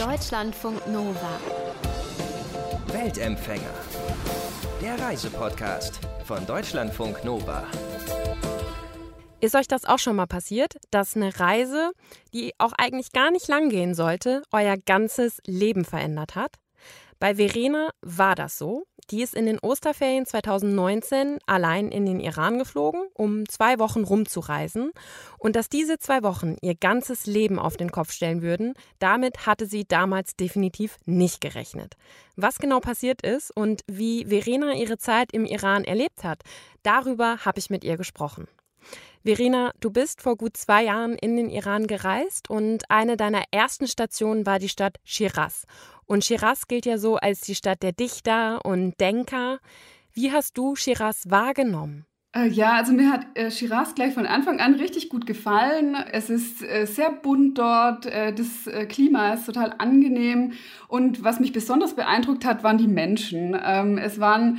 Deutschlandfunk 0.00 0.86
Nova. 0.86 1.38
Weltempfänger. 2.86 3.74
Der 4.80 4.98
Reisepodcast 4.98 6.00
von 6.24 6.46
Deutschlandfunk 6.46 7.22
Nova. 7.22 7.66
Ist 9.40 9.54
euch 9.54 9.68
das 9.68 9.84
auch 9.84 9.98
schon 9.98 10.16
mal 10.16 10.24
passiert, 10.24 10.76
dass 10.90 11.16
eine 11.16 11.38
Reise, 11.38 11.92
die 12.32 12.54
auch 12.56 12.72
eigentlich 12.78 13.12
gar 13.12 13.30
nicht 13.30 13.46
lang 13.48 13.68
gehen 13.68 13.94
sollte, 13.94 14.42
euer 14.52 14.78
ganzes 14.78 15.42
Leben 15.44 15.84
verändert 15.84 16.34
hat? 16.34 16.56
Bei 17.20 17.34
Verena 17.34 17.90
war 18.00 18.34
das 18.34 18.56
so. 18.56 18.86
Die 19.10 19.22
ist 19.22 19.34
in 19.34 19.44
den 19.44 19.58
Osterferien 19.58 20.24
2019 20.24 21.38
allein 21.44 21.92
in 21.92 22.06
den 22.06 22.18
Iran 22.18 22.58
geflogen, 22.58 23.02
um 23.12 23.46
zwei 23.46 23.78
Wochen 23.78 24.04
rumzureisen. 24.04 24.90
Und 25.38 25.54
dass 25.54 25.68
diese 25.68 25.98
zwei 25.98 26.22
Wochen 26.22 26.56
ihr 26.62 26.74
ganzes 26.74 27.26
Leben 27.26 27.58
auf 27.58 27.76
den 27.76 27.92
Kopf 27.92 28.12
stellen 28.12 28.40
würden, 28.40 28.72
damit 29.00 29.46
hatte 29.46 29.66
sie 29.66 29.84
damals 29.84 30.34
definitiv 30.34 30.96
nicht 31.04 31.42
gerechnet. 31.42 31.94
Was 32.36 32.58
genau 32.58 32.80
passiert 32.80 33.20
ist 33.20 33.54
und 33.54 33.82
wie 33.86 34.24
Verena 34.24 34.72
ihre 34.72 34.96
Zeit 34.96 35.32
im 35.32 35.44
Iran 35.44 35.84
erlebt 35.84 36.24
hat, 36.24 36.42
darüber 36.82 37.44
habe 37.44 37.58
ich 37.58 37.68
mit 37.68 37.84
ihr 37.84 37.98
gesprochen. 37.98 38.48
Verena, 39.22 39.72
du 39.80 39.90
bist 39.90 40.22
vor 40.22 40.36
gut 40.36 40.56
zwei 40.56 40.84
Jahren 40.84 41.14
in 41.14 41.36
den 41.36 41.50
Iran 41.50 41.86
gereist 41.86 42.48
und 42.48 42.90
eine 42.90 43.18
deiner 43.18 43.44
ersten 43.50 43.86
Stationen 43.86 44.46
war 44.46 44.58
die 44.58 44.70
Stadt 44.70 44.96
Shiraz. 45.04 45.66
Und 46.10 46.24
Shiraz 46.24 46.66
gilt 46.66 46.86
ja 46.86 46.98
so 46.98 47.18
als 47.18 47.42
die 47.42 47.54
Stadt 47.54 47.84
der 47.84 47.92
Dichter 47.92 48.64
und 48.64 48.98
Denker. 48.98 49.60
Wie 50.12 50.32
hast 50.32 50.58
du 50.58 50.74
Shiraz 50.74 51.30
wahrgenommen? 51.30 52.04
Äh, 52.34 52.48
ja, 52.48 52.72
also 52.72 52.92
mir 52.92 53.12
hat 53.12 53.26
äh, 53.34 53.48
Shiraz 53.48 53.94
gleich 53.94 54.14
von 54.14 54.26
Anfang 54.26 54.58
an 54.58 54.74
richtig 54.74 55.08
gut 55.08 55.24
gefallen. 55.24 55.94
Es 56.10 56.28
ist 56.28 56.64
äh, 56.64 56.86
sehr 56.86 57.12
bunt 57.12 57.58
dort, 57.58 58.06
äh, 58.06 58.32
das 58.32 58.66
äh, 58.66 58.86
Klima 58.86 59.34
ist 59.34 59.46
total 59.46 59.72
angenehm 59.78 60.54
und 60.88 61.22
was 61.22 61.38
mich 61.38 61.52
besonders 61.52 61.94
beeindruckt 61.94 62.44
hat, 62.44 62.64
waren 62.64 62.78
die 62.78 62.88
Menschen. 62.88 63.56
Ähm, 63.62 63.96
es 63.96 64.18
waren 64.18 64.58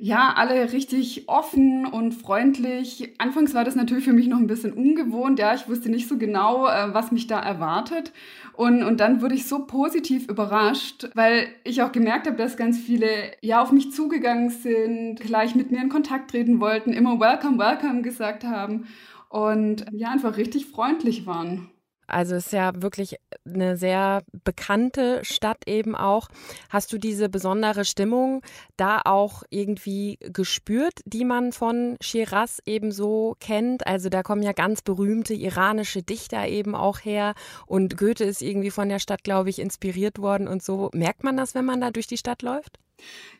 ja, 0.00 0.32
alle 0.36 0.72
richtig 0.72 1.28
offen 1.28 1.84
und 1.84 2.12
freundlich. 2.12 3.14
Anfangs 3.18 3.52
war 3.52 3.64
das 3.64 3.74
natürlich 3.74 4.04
für 4.04 4.12
mich 4.12 4.28
noch 4.28 4.38
ein 4.38 4.46
bisschen 4.46 4.72
ungewohnt. 4.72 5.40
Ja, 5.40 5.54
ich 5.54 5.68
wusste 5.68 5.88
nicht 5.90 6.08
so 6.08 6.16
genau, 6.18 6.68
äh, 6.68 6.94
was 6.94 7.10
mich 7.10 7.26
da 7.26 7.40
erwartet. 7.40 8.12
Und, 8.52 8.84
und 8.84 9.00
dann 9.00 9.22
wurde 9.22 9.34
ich 9.34 9.46
so 9.48 9.66
positiv 9.66 10.28
überrascht, 10.28 11.08
weil 11.14 11.48
ich 11.64 11.82
auch 11.82 11.90
gemerkt 11.90 12.28
habe, 12.28 12.36
dass 12.36 12.56
ganz 12.56 12.78
viele 12.78 13.08
ja 13.40 13.60
auf 13.60 13.72
mich 13.72 13.92
zugegangen 13.92 14.50
sind, 14.50 15.16
gleich 15.20 15.56
mit 15.56 15.72
mir 15.72 15.82
in 15.82 15.88
Kontakt 15.88 16.30
treten 16.30 16.60
wollten, 16.60 16.92
immer 16.92 17.18
Welcome, 17.18 17.58
Welcome 17.58 18.02
gesagt 18.02 18.44
haben 18.44 18.86
und 19.30 19.84
ja, 19.92 20.10
einfach 20.10 20.36
richtig 20.36 20.66
freundlich 20.66 21.26
waren. 21.26 21.70
Also 22.08 22.34
ist 22.34 22.52
ja 22.52 22.72
wirklich 22.74 23.16
eine 23.46 23.76
sehr 23.76 24.22
bekannte 24.44 25.20
Stadt 25.24 25.66
eben 25.66 25.94
auch. 25.94 26.28
Hast 26.70 26.92
du 26.92 26.98
diese 26.98 27.28
besondere 27.28 27.84
Stimmung 27.84 28.42
da 28.76 29.02
auch 29.04 29.42
irgendwie 29.50 30.18
gespürt, 30.20 31.00
die 31.04 31.24
man 31.24 31.52
von 31.52 31.96
Shiraz 32.00 32.60
eben 32.66 32.92
so 32.92 33.36
kennt? 33.40 33.86
Also 33.86 34.08
da 34.08 34.22
kommen 34.22 34.42
ja 34.42 34.52
ganz 34.52 34.82
berühmte 34.82 35.34
iranische 35.34 36.02
Dichter 36.02 36.48
eben 36.48 36.74
auch 36.74 36.98
her 37.00 37.34
und 37.66 37.96
Goethe 37.96 38.24
ist 38.24 38.42
irgendwie 38.42 38.70
von 38.70 38.88
der 38.88 38.98
Stadt, 38.98 39.22
glaube 39.22 39.50
ich, 39.50 39.58
inspiriert 39.58 40.18
worden 40.18 40.48
und 40.48 40.62
so. 40.62 40.90
Merkt 40.94 41.24
man 41.24 41.36
das, 41.36 41.54
wenn 41.54 41.64
man 41.64 41.80
da 41.80 41.90
durch 41.90 42.06
die 42.06 42.16
Stadt 42.16 42.42
läuft? 42.42 42.78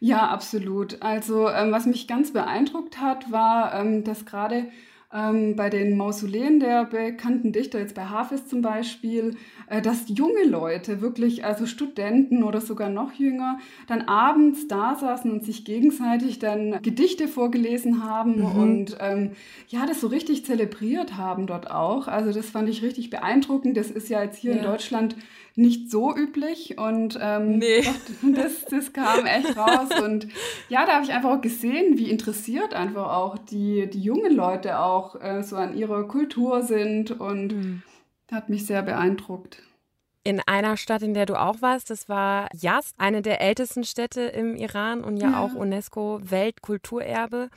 Ja, 0.01 0.29
absolut. 0.29 1.03
Also 1.03 1.49
ähm, 1.49 1.73
was 1.73 1.87
mich 1.87 2.07
ganz 2.07 2.33
beeindruckt 2.33 3.01
hat, 3.01 3.31
war, 3.33 3.75
ähm, 3.75 4.05
dass 4.05 4.25
gerade 4.25 4.67
ähm, 5.13 5.57
bei 5.57 5.71
den 5.71 5.97
Mausoleen 5.97 6.61
der 6.61 6.85
bekannten 6.85 7.53
Dichter, 7.53 7.79
jetzt 7.79 7.95
bei 7.95 8.05
Hafiz 8.05 8.47
zum 8.47 8.61
Beispiel, 8.61 9.37
äh, 9.69 9.81
dass 9.81 10.05
junge 10.09 10.45
Leute, 10.45 11.01
wirklich 11.01 11.45
also 11.45 11.65
Studenten 11.65 12.43
oder 12.43 12.61
sogar 12.61 12.91
noch 12.91 13.13
jünger, 13.15 13.59
dann 13.87 14.03
abends 14.03 14.69
da 14.69 14.97
saßen 14.97 15.31
und 15.31 15.45
sich 15.45 15.65
gegenseitig 15.65 16.39
dann 16.41 16.83
Gedichte 16.83 17.27
vorgelesen 17.27 18.05
haben 18.05 18.41
mhm. 18.41 18.61
und 18.61 18.99
ähm, 19.01 19.31
ja, 19.69 19.87
das 19.87 20.01
so 20.01 20.09
richtig 20.09 20.45
zelebriert 20.45 21.17
haben 21.17 21.47
dort 21.47 21.71
auch. 21.71 22.07
Also 22.07 22.33
das 22.33 22.51
fand 22.51 22.69
ich 22.69 22.83
richtig 22.83 23.09
beeindruckend. 23.09 23.77
Das 23.77 23.91
ist 23.91 24.11
ja 24.11 24.23
jetzt 24.23 24.39
hier 24.39 24.53
ja. 24.53 24.59
in 24.59 24.65
Deutschland 24.65 25.17
nicht 25.59 25.91
so 25.91 26.17
üblich 26.17 26.79
und 26.79 27.19
ähm, 27.21 27.59
nee. 27.59 27.83
das, 28.35 28.65
das 28.65 28.93
kam 28.93 29.27
echt 29.27 29.57
raus. 29.57 29.89
Und 30.01 30.29
ja, 30.69 30.87
da 30.87 30.95
habe 30.95 31.05
ich 31.05 31.13
einfach 31.13 31.31
auch 31.31 31.41
gesehen, 31.41 31.99
wie 31.99 32.11
interessiert 32.11 32.75
einfach 32.75 33.13
auch 33.13 33.37
die, 33.39 33.91
die 33.91 34.01
jungen 34.01 34.35
Leute 34.35 34.79
auch 34.79 35.21
äh, 35.21 35.43
so 35.43 35.57
an 35.57 35.77
ihrer 35.77 36.07
Kultur 36.07 36.63
sind 36.63 37.11
und 37.11 37.49
mhm. 37.49 37.83
hat 38.31 38.49
mich 38.49 38.67
sehr 38.67 38.83
beeindruckt. 38.83 39.63
In 40.23 40.41
einer 40.47 40.77
Stadt, 40.77 41.03
in 41.03 41.15
der 41.15 41.27
du 41.27 41.41
auch 41.41 41.61
warst, 41.61 41.91
das 41.91 42.09
war 42.09 42.49
Yazd, 42.55 42.95
eine 42.99 43.23
der 43.23 43.41
ältesten 43.41 43.83
Städte 43.83 44.21
im 44.21 44.55
Iran 44.55 45.03
und 45.03 45.17
ja, 45.17 45.31
ja. 45.31 45.41
auch 45.41 45.55
UNESCO-Weltkulturerbe. 45.55 47.49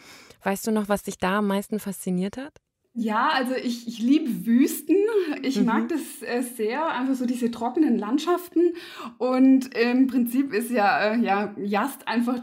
Weißt 0.43 0.65
du 0.65 0.71
noch, 0.71 0.89
was 0.89 1.03
dich 1.03 1.17
da 1.17 1.39
am 1.39 1.47
meisten 1.47 1.79
fasziniert 1.79 2.37
hat? 2.37 2.53
Ja, 2.93 3.29
also 3.33 3.55
ich, 3.55 3.87
ich 3.87 3.99
liebe 3.99 4.45
Wüsten. 4.45 4.97
Ich 5.43 5.59
mhm. 5.59 5.65
mag 5.65 5.89
das 5.89 6.21
äh, 6.21 6.41
sehr, 6.41 6.87
einfach 6.87 7.15
so 7.15 7.25
diese 7.25 7.49
trockenen 7.49 7.97
Landschaften. 7.97 8.73
Und 9.17 9.73
im 9.75 10.07
Prinzip 10.07 10.53
ist 10.53 10.71
ja, 10.71 11.13
äh, 11.13 11.19
ja 11.19 11.55
Jast 11.57 12.07
einfach, 12.07 12.39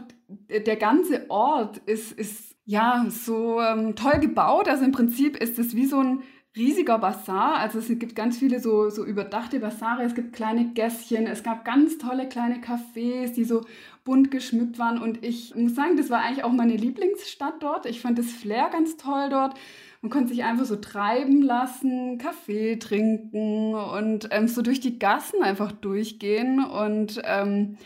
der 0.49 0.75
ganze 0.75 1.29
Ort 1.29 1.77
ist, 1.85 2.11
ist 2.13 2.55
ja 2.65 3.05
so 3.09 3.61
ähm, 3.61 3.95
toll 3.95 4.19
gebaut. 4.19 4.67
Also 4.67 4.85
im 4.85 4.91
Prinzip 4.91 5.37
ist 5.37 5.59
es 5.59 5.75
wie 5.75 5.85
so 5.85 5.99
ein 5.99 6.23
riesiger 6.59 6.99
Bazar. 6.99 7.55
Also 7.57 7.79
es 7.79 7.87
gibt 7.87 8.15
ganz 8.15 8.37
viele 8.37 8.59
so, 8.59 8.89
so 8.89 9.05
überdachte 9.05 9.59
Bazare. 9.59 10.03
Es 10.03 10.13
gibt 10.13 10.33
kleine 10.33 10.73
Gässchen. 10.73 11.25
Es 11.25 11.41
gab 11.41 11.65
ganz 11.65 11.97
tolle 11.97 12.27
kleine 12.27 12.57
Cafés, 12.57 13.33
die 13.33 13.45
so 13.45 13.65
bunt 14.03 14.29
geschmückt 14.29 14.77
waren. 14.77 15.01
Und 15.01 15.23
ich 15.23 15.55
muss 15.55 15.75
sagen, 15.75 15.97
das 15.97 16.09
war 16.09 16.21
eigentlich 16.21 16.43
auch 16.43 16.51
meine 16.51 16.75
Lieblingsstadt 16.75 17.63
dort. 17.63 17.85
Ich 17.85 18.01
fand 18.01 18.19
das 18.19 18.31
Flair 18.31 18.69
ganz 18.71 18.97
toll 18.97 19.29
dort. 19.29 19.55
Man 20.01 20.11
konnte 20.11 20.29
sich 20.29 20.43
einfach 20.43 20.65
so 20.65 20.77
treiben 20.77 21.41
lassen, 21.41 22.17
Kaffee 22.17 22.77
trinken 22.77 23.73
und 23.73 24.29
ähm, 24.31 24.47
so 24.47 24.61
durch 24.61 24.79
die 24.79 24.97
Gassen 24.97 25.43
einfach 25.43 25.71
durchgehen. 25.71 26.63
Und 26.63 27.21
ähm, 27.25 27.77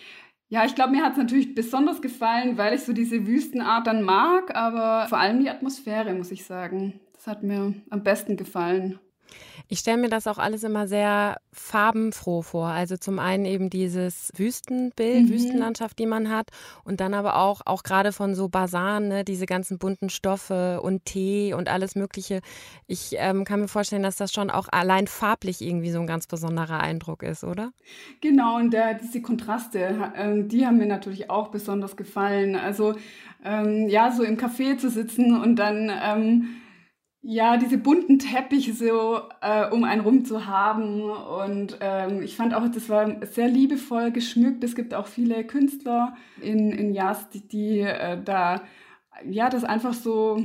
ja, 0.49 0.65
ich 0.65 0.75
glaube, 0.75 0.91
mir 0.91 1.03
hat 1.03 1.13
es 1.13 1.17
natürlich 1.17 1.55
besonders 1.55 2.01
gefallen, 2.01 2.57
weil 2.57 2.75
ich 2.75 2.81
so 2.81 2.93
diese 2.93 3.25
Wüstenart 3.25 3.87
dann 3.87 4.03
mag, 4.03 4.55
aber 4.55 5.07
vor 5.07 5.17
allem 5.17 5.39
die 5.39 5.49
Atmosphäre, 5.49 6.13
muss 6.13 6.31
ich 6.31 6.45
sagen. 6.45 6.99
Das 7.23 7.37
hat 7.37 7.43
mir 7.43 7.73
am 7.89 8.03
besten 8.03 8.35
gefallen. 8.35 8.99
Ich 9.69 9.79
stelle 9.79 9.97
mir 9.97 10.09
das 10.09 10.27
auch 10.27 10.39
alles 10.39 10.63
immer 10.65 10.87
sehr 10.89 11.37
farbenfroh 11.53 12.41
vor. 12.41 12.67
Also 12.67 12.97
zum 12.97 13.17
einen 13.17 13.45
eben 13.45 13.69
dieses 13.69 14.29
Wüstenbild, 14.35 15.23
mhm. 15.23 15.29
Wüstenlandschaft, 15.29 15.97
die 15.99 16.05
man 16.05 16.29
hat. 16.29 16.49
Und 16.83 16.99
dann 16.99 17.13
aber 17.13 17.37
auch, 17.37 17.61
auch 17.65 17.83
gerade 17.83 18.11
von 18.11 18.35
so 18.35 18.49
Basaren, 18.49 19.07
ne, 19.07 19.23
diese 19.23 19.45
ganzen 19.45 19.77
bunten 19.77 20.09
Stoffe 20.09 20.81
und 20.81 21.05
Tee 21.05 21.53
und 21.53 21.69
alles 21.69 21.95
Mögliche. 21.95 22.41
Ich 22.87 23.15
ähm, 23.17 23.45
kann 23.45 23.61
mir 23.61 23.69
vorstellen, 23.69 24.03
dass 24.03 24.17
das 24.17 24.33
schon 24.33 24.49
auch 24.49 24.67
allein 24.69 25.07
farblich 25.07 25.61
irgendwie 25.61 25.91
so 25.91 26.01
ein 26.01 26.07
ganz 26.07 26.27
besonderer 26.27 26.81
Eindruck 26.81 27.23
ist, 27.23 27.45
oder? 27.45 27.71
Genau, 28.19 28.57
und 28.57 28.73
der, 28.73 28.95
diese 28.95 29.21
Kontraste, 29.21 30.11
äh, 30.13 30.43
die 30.43 30.65
haben 30.65 30.77
mir 30.77 30.87
natürlich 30.87 31.29
auch 31.29 31.51
besonders 31.51 31.95
gefallen. 31.95 32.57
Also 32.57 32.95
ähm, 33.45 33.87
ja, 33.87 34.11
so 34.11 34.23
im 34.23 34.35
Café 34.35 34.77
zu 34.77 34.89
sitzen 34.89 35.39
und 35.41 35.55
dann 35.55 35.89
ähm, 35.89 36.57
ja, 37.25 37.55
diese 37.55 37.77
bunten 37.77 38.19
Teppiche 38.19 38.73
so 38.73 39.21
äh, 39.41 39.69
um 39.69 39.85
einen 39.85 40.01
rum 40.01 40.25
zu 40.25 40.45
haben. 40.45 41.03
Und 41.09 41.77
ähm, 41.79 42.21
ich 42.21 42.35
fand 42.35 42.53
auch, 42.53 42.67
das 42.67 42.89
war 42.89 43.25
sehr 43.25 43.47
liebevoll 43.47 44.11
geschmückt. 44.11 44.63
Es 44.63 44.75
gibt 44.75 44.93
auch 44.93 45.07
viele 45.07 45.45
Künstler 45.45 46.15
in, 46.41 46.71
in 46.71 46.93
Jas, 46.93 47.29
die, 47.29 47.47
die 47.47 47.79
äh, 47.79 48.21
da 48.21 48.63
ja 49.25 49.49
das 49.49 49.63
einfach 49.63 49.93
so 49.93 50.43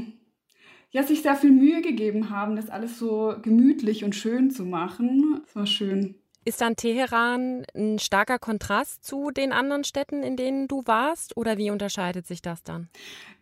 ja, 0.90 1.02
sich 1.02 1.22
sehr 1.22 1.34
viel 1.34 1.50
Mühe 1.50 1.82
gegeben 1.82 2.30
haben, 2.30 2.56
das 2.56 2.70
alles 2.70 2.98
so 2.98 3.34
gemütlich 3.42 4.04
und 4.04 4.14
schön 4.14 4.50
zu 4.50 4.64
machen. 4.64 5.40
Das 5.44 5.56
war 5.56 5.66
schön. 5.66 6.14
Ist 6.48 6.62
dann 6.62 6.76
Teheran 6.76 7.66
ein 7.76 7.98
starker 7.98 8.38
Kontrast 8.38 9.04
zu 9.04 9.30
den 9.30 9.52
anderen 9.52 9.84
Städten, 9.84 10.22
in 10.22 10.34
denen 10.34 10.66
du 10.66 10.82
warst? 10.86 11.36
Oder 11.36 11.58
wie 11.58 11.70
unterscheidet 11.70 12.26
sich 12.26 12.40
das 12.40 12.62
dann? 12.62 12.88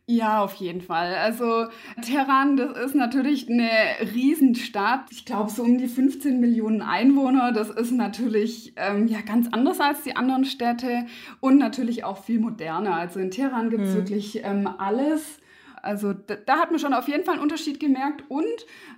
Ja, 0.06 0.42
auf 0.42 0.54
jeden 0.54 0.80
Fall. 0.80 1.14
Also 1.14 1.66
Teheran, 2.02 2.56
das 2.56 2.76
ist 2.76 2.96
natürlich 2.96 3.48
eine 3.48 3.70
Riesenstadt. 4.12 5.04
Ich 5.12 5.24
glaube, 5.24 5.52
so 5.52 5.62
um 5.62 5.78
die 5.78 5.86
15 5.86 6.40
Millionen 6.40 6.82
Einwohner. 6.82 7.52
Das 7.52 7.70
ist 7.70 7.92
natürlich 7.92 8.72
ähm, 8.74 9.06
ja 9.06 9.20
ganz 9.20 9.46
anders 9.52 9.78
als 9.78 10.02
die 10.02 10.16
anderen 10.16 10.44
Städte 10.44 11.06
und 11.38 11.58
natürlich 11.58 12.02
auch 12.02 12.24
viel 12.24 12.40
moderner. 12.40 12.96
Also 12.96 13.20
in 13.20 13.30
Teheran 13.30 13.70
gibt 13.70 13.84
es 13.84 13.90
hm. 13.90 13.98
wirklich 13.98 14.40
ähm, 14.42 14.68
alles. 14.78 15.38
Also 15.86 16.12
da, 16.12 16.34
da, 16.34 16.58
hat 16.58 16.70
man 16.70 16.80
schon 16.80 16.92
auf 16.92 17.08
jeden 17.08 17.24
Fall 17.24 17.34
einen 17.34 17.42
Unterschied 17.42 17.78
gemerkt. 17.78 18.24
Und 18.28 18.44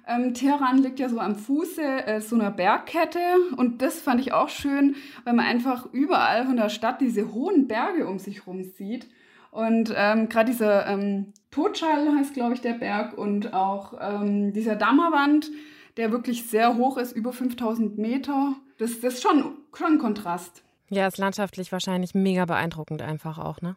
ähm, 0.06 0.34
Teheran 0.34 0.78
liegt 0.78 0.98
ja 0.98 1.08
so 1.08 1.20
am 1.20 1.36
Fuße 1.36 1.82
äh, 1.82 2.20
so 2.20 2.34
einer 2.34 2.50
Bergkette. 2.50 3.20
Und 3.56 3.82
das 3.82 4.00
fand 4.00 4.20
ich 4.20 4.32
auch 4.32 4.48
schön, 4.48 4.96
weil 5.24 5.34
man 5.34 5.46
einfach 5.46 5.86
überall 5.92 6.46
von 6.46 6.56
der 6.56 6.70
Stadt 6.70 7.00
diese 7.00 7.32
hohen 7.32 7.68
Berge 7.68 8.06
um 8.06 8.18
sich 8.18 8.38
herum 8.38 8.64
sieht. 8.64 9.06
Und 9.50 9.92
ähm, 9.94 10.28
gerade 10.28 10.50
dieser 10.50 10.86
ähm, 10.86 11.32
Totschall 11.50 12.14
heißt, 12.16 12.34
glaube 12.34 12.54
ich, 12.54 12.60
der 12.60 12.74
Berg 12.74 13.16
und 13.16 13.54
auch 13.54 13.94
ähm, 14.00 14.52
dieser 14.52 14.76
Dammerwand, 14.76 15.50
der 15.96 16.12
wirklich 16.12 16.48
sehr 16.48 16.76
hoch 16.76 16.96
ist, 16.96 17.12
über 17.12 17.32
5000 17.32 17.98
Meter. 17.98 18.54
Das, 18.78 19.00
das 19.00 19.14
ist 19.14 19.22
schon, 19.22 19.56
schon 19.74 19.94
ein 19.94 19.98
Kontrast. 19.98 20.62
Ja, 20.88 21.06
ist 21.06 21.18
landschaftlich 21.18 21.70
wahrscheinlich 21.70 22.14
mega 22.14 22.46
beeindruckend 22.46 23.02
einfach 23.02 23.38
auch, 23.38 23.60
ne? 23.60 23.76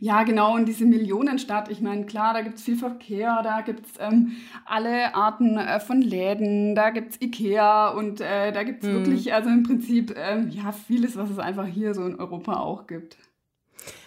Ja, 0.00 0.22
genau. 0.24 0.54
Und 0.54 0.66
diese 0.66 0.84
Millionenstadt, 0.84 1.70
ich 1.70 1.80
meine, 1.80 2.06
klar, 2.06 2.34
da 2.34 2.42
gibt 2.42 2.58
es 2.58 2.64
viel 2.64 2.76
Verkehr, 2.76 3.40
da 3.42 3.60
gibt 3.62 3.86
es 3.86 3.92
ähm, 3.98 4.32
alle 4.64 5.14
Arten 5.14 5.56
äh, 5.56 5.80
von 5.80 6.00
Läden, 6.00 6.74
da 6.74 6.90
gibt 6.90 7.12
es 7.12 7.20
Ikea 7.20 7.88
und 7.88 8.20
äh, 8.20 8.52
da 8.52 8.62
gibt 8.62 8.82
es 8.82 8.88
hm. 8.88 8.96
wirklich, 8.96 9.32
also 9.32 9.50
im 9.50 9.62
Prinzip, 9.62 10.14
ähm, 10.16 10.50
ja, 10.50 10.72
vieles, 10.72 11.16
was 11.16 11.30
es 11.30 11.38
einfach 11.38 11.66
hier 11.66 11.94
so 11.94 12.04
in 12.04 12.16
Europa 12.16 12.60
auch 12.60 12.86
gibt. 12.86 13.16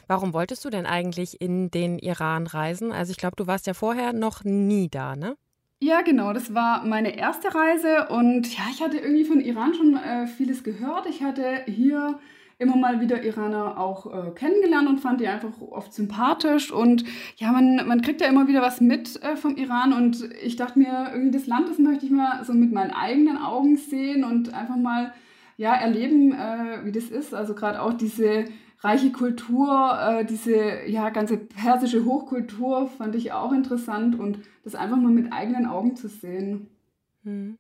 Warum 0.07 0.33
wolltest 0.33 0.63
du 0.63 0.69
denn 0.69 0.85
eigentlich 0.85 1.41
in 1.41 1.69
den 1.69 1.99
Iran 1.99 2.47
reisen? 2.47 2.91
Also 2.91 3.11
ich 3.11 3.17
glaube, 3.17 3.35
du 3.35 3.45
warst 3.45 3.67
ja 3.67 3.73
vorher 3.73 4.13
noch 4.13 4.44
nie 4.44 4.89
da, 4.89 5.15
ne? 5.15 5.35
Ja, 5.79 6.01
genau. 6.01 6.33
Das 6.33 6.53
war 6.55 6.83
meine 6.85 7.17
erste 7.17 7.53
Reise 7.53 8.07
und 8.09 8.51
ja, 8.57 8.63
ich 8.71 8.81
hatte 8.81 8.97
irgendwie 8.97 9.25
von 9.25 9.41
Iran 9.41 9.73
schon 9.75 9.95
äh, 9.95 10.25
vieles 10.25 10.63
gehört. 10.63 11.05
Ich 11.07 11.21
hatte 11.21 11.63
hier 11.67 12.19
immer 12.59 12.75
mal 12.75 13.01
wieder 13.01 13.24
Iraner 13.24 13.80
auch 13.80 14.07
äh, 14.07 14.31
kennengelernt 14.31 14.88
und 14.89 15.00
fand 15.00 15.21
die 15.21 15.27
einfach 15.27 15.51
oft 15.62 15.94
sympathisch. 15.94 16.71
Und 16.71 17.04
ja, 17.38 17.51
man, 17.51 17.88
man 17.88 18.01
kriegt 18.01 18.21
ja 18.21 18.27
immer 18.27 18.48
wieder 18.48 18.62
was 18.62 18.81
mit 18.81 19.21
äh, 19.24 19.36
vom 19.36 19.57
Iran. 19.57 19.94
Und 19.94 20.30
ich 20.44 20.56
dachte 20.56 20.80
mir, 20.80 21.12
irgendwie 21.13 21.38
das 21.38 21.48
Land, 21.48 21.69
das 21.69 21.77
möchte 21.77 22.06
ich 22.06 22.12
mal 22.12 22.44
so 22.44 22.54
mit 22.54 22.71
meinen 22.71 22.92
eigenen 22.92 23.38
Augen 23.38 23.77
sehen 23.77 24.24
und 24.24 24.54
einfach 24.54 24.77
mal 24.77 25.13
ja, 25.57 25.75
erleben, 25.75 26.33
äh, 26.33 26.83
wie 26.83 26.92
das 26.92 27.06
ist. 27.06 27.33
Also 27.33 27.54
gerade 27.54 27.81
auch 27.81 27.94
diese 27.94 28.45
reiche 28.80 29.12
Kultur, 29.12 29.98
äh, 30.00 30.25
diese 30.25 30.86
ja, 30.88 31.09
ganze 31.09 31.38
persische 31.38 32.06
Hochkultur 32.06 32.88
fand 32.88 33.15
ich 33.15 33.31
auch 33.33 33.51
interessant 33.51 34.19
und 34.19 34.39
das 34.63 34.75
einfach 34.75 34.98
mal 34.98 35.12
mit 35.12 35.31
eigenen 35.31 35.65
Augen 35.68 35.95
zu 35.95 36.07
sehen. 36.07 36.69
Hm. 37.24 37.57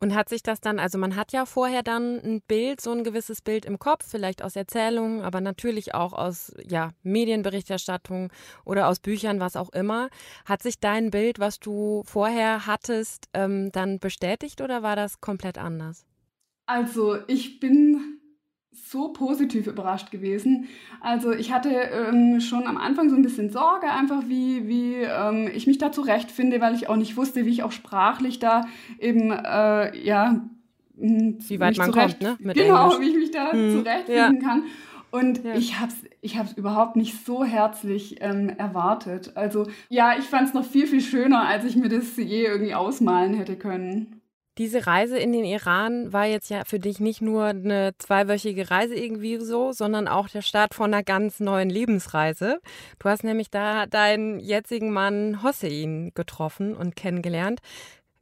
Und 0.00 0.14
hat 0.14 0.28
sich 0.28 0.44
das 0.44 0.60
dann, 0.60 0.78
also 0.78 0.96
man 0.96 1.16
hat 1.16 1.32
ja 1.32 1.44
vorher 1.44 1.82
dann 1.82 2.20
ein 2.20 2.40
Bild, 2.42 2.80
so 2.80 2.92
ein 2.92 3.02
gewisses 3.02 3.42
Bild 3.42 3.64
im 3.64 3.80
Kopf, 3.80 4.06
vielleicht 4.08 4.42
aus 4.42 4.54
Erzählungen, 4.54 5.22
aber 5.22 5.40
natürlich 5.40 5.94
auch 5.94 6.12
aus 6.12 6.52
ja, 6.68 6.92
Medienberichterstattung 7.02 8.30
oder 8.64 8.88
aus 8.88 9.00
Büchern, 9.00 9.40
was 9.40 9.56
auch 9.56 9.70
immer. 9.70 10.08
Hat 10.44 10.62
sich 10.62 10.78
dein 10.78 11.10
Bild, 11.10 11.40
was 11.40 11.58
du 11.58 12.04
vorher 12.06 12.66
hattest, 12.66 13.28
ähm, 13.34 13.72
dann 13.72 13.98
bestätigt 13.98 14.60
oder 14.60 14.84
war 14.84 14.94
das 14.94 15.20
komplett 15.20 15.58
anders? 15.58 16.06
Also 16.66 17.16
ich 17.26 17.58
bin 17.58 18.17
so 18.86 19.08
positiv 19.08 19.66
überrascht 19.66 20.10
gewesen. 20.10 20.68
Also 21.00 21.32
ich 21.32 21.52
hatte 21.52 21.70
ähm, 21.70 22.40
schon 22.40 22.66
am 22.66 22.76
Anfang 22.76 23.10
so 23.10 23.16
ein 23.16 23.22
bisschen 23.22 23.50
Sorge, 23.50 23.90
einfach 23.90 24.22
wie, 24.26 24.66
wie 24.68 24.94
ähm, 24.94 25.50
ich 25.52 25.66
mich 25.66 25.78
da 25.78 25.92
zurechtfinde, 25.92 26.60
weil 26.60 26.74
ich 26.74 26.88
auch 26.88 26.96
nicht 26.96 27.16
wusste, 27.16 27.44
wie 27.44 27.50
ich 27.50 27.62
auch 27.62 27.72
sprachlich 27.72 28.38
da 28.38 28.66
eben, 28.98 29.30
äh, 29.30 29.96
ja, 29.98 30.40
wie 30.96 31.60
weit 31.60 31.78
man 31.78 31.92
zurecht, 31.92 32.20
kommt, 32.20 32.40
ne? 32.40 32.46
Mit 32.46 32.56
genau, 32.56 32.92
Englisch. 32.92 33.00
wie 33.00 33.10
ich 33.10 33.16
mich 33.16 33.30
da 33.30 33.52
hm. 33.52 33.72
zurechtfinden 33.72 34.40
ja. 34.40 34.48
kann. 34.48 34.62
Und 35.10 35.44
ja. 35.44 35.54
ich 35.54 35.78
habe 35.80 35.90
es 35.92 36.08
ich 36.20 36.36
hab's 36.36 36.52
überhaupt 36.52 36.96
nicht 36.96 37.24
so 37.24 37.44
herzlich 37.44 38.16
ähm, 38.20 38.48
erwartet. 38.48 39.32
Also 39.36 39.66
ja, 39.88 40.18
ich 40.18 40.24
fand 40.24 40.48
es 40.48 40.54
noch 40.54 40.64
viel, 40.64 40.86
viel 40.86 41.00
schöner, 41.00 41.46
als 41.46 41.64
ich 41.64 41.76
mir 41.76 41.88
das 41.88 42.16
je 42.16 42.44
irgendwie 42.44 42.74
ausmalen 42.74 43.34
hätte 43.34 43.56
können. 43.56 44.17
Diese 44.58 44.88
Reise 44.88 45.16
in 45.16 45.32
den 45.32 45.44
Iran 45.44 46.12
war 46.12 46.26
jetzt 46.26 46.50
ja 46.50 46.64
für 46.64 46.80
dich 46.80 46.98
nicht 46.98 47.22
nur 47.22 47.44
eine 47.44 47.92
zweiwöchige 47.98 48.72
Reise 48.72 48.96
irgendwie 48.96 49.36
so, 49.36 49.72
sondern 49.72 50.08
auch 50.08 50.28
der 50.28 50.42
Start 50.42 50.74
von 50.74 50.92
einer 50.92 51.04
ganz 51.04 51.38
neuen 51.38 51.70
Lebensreise. 51.70 52.60
Du 52.98 53.08
hast 53.08 53.22
nämlich 53.22 53.50
da 53.50 53.86
deinen 53.86 54.40
jetzigen 54.40 54.92
Mann 54.92 55.44
Hossein 55.44 56.10
getroffen 56.16 56.74
und 56.74 56.96
kennengelernt. 56.96 57.60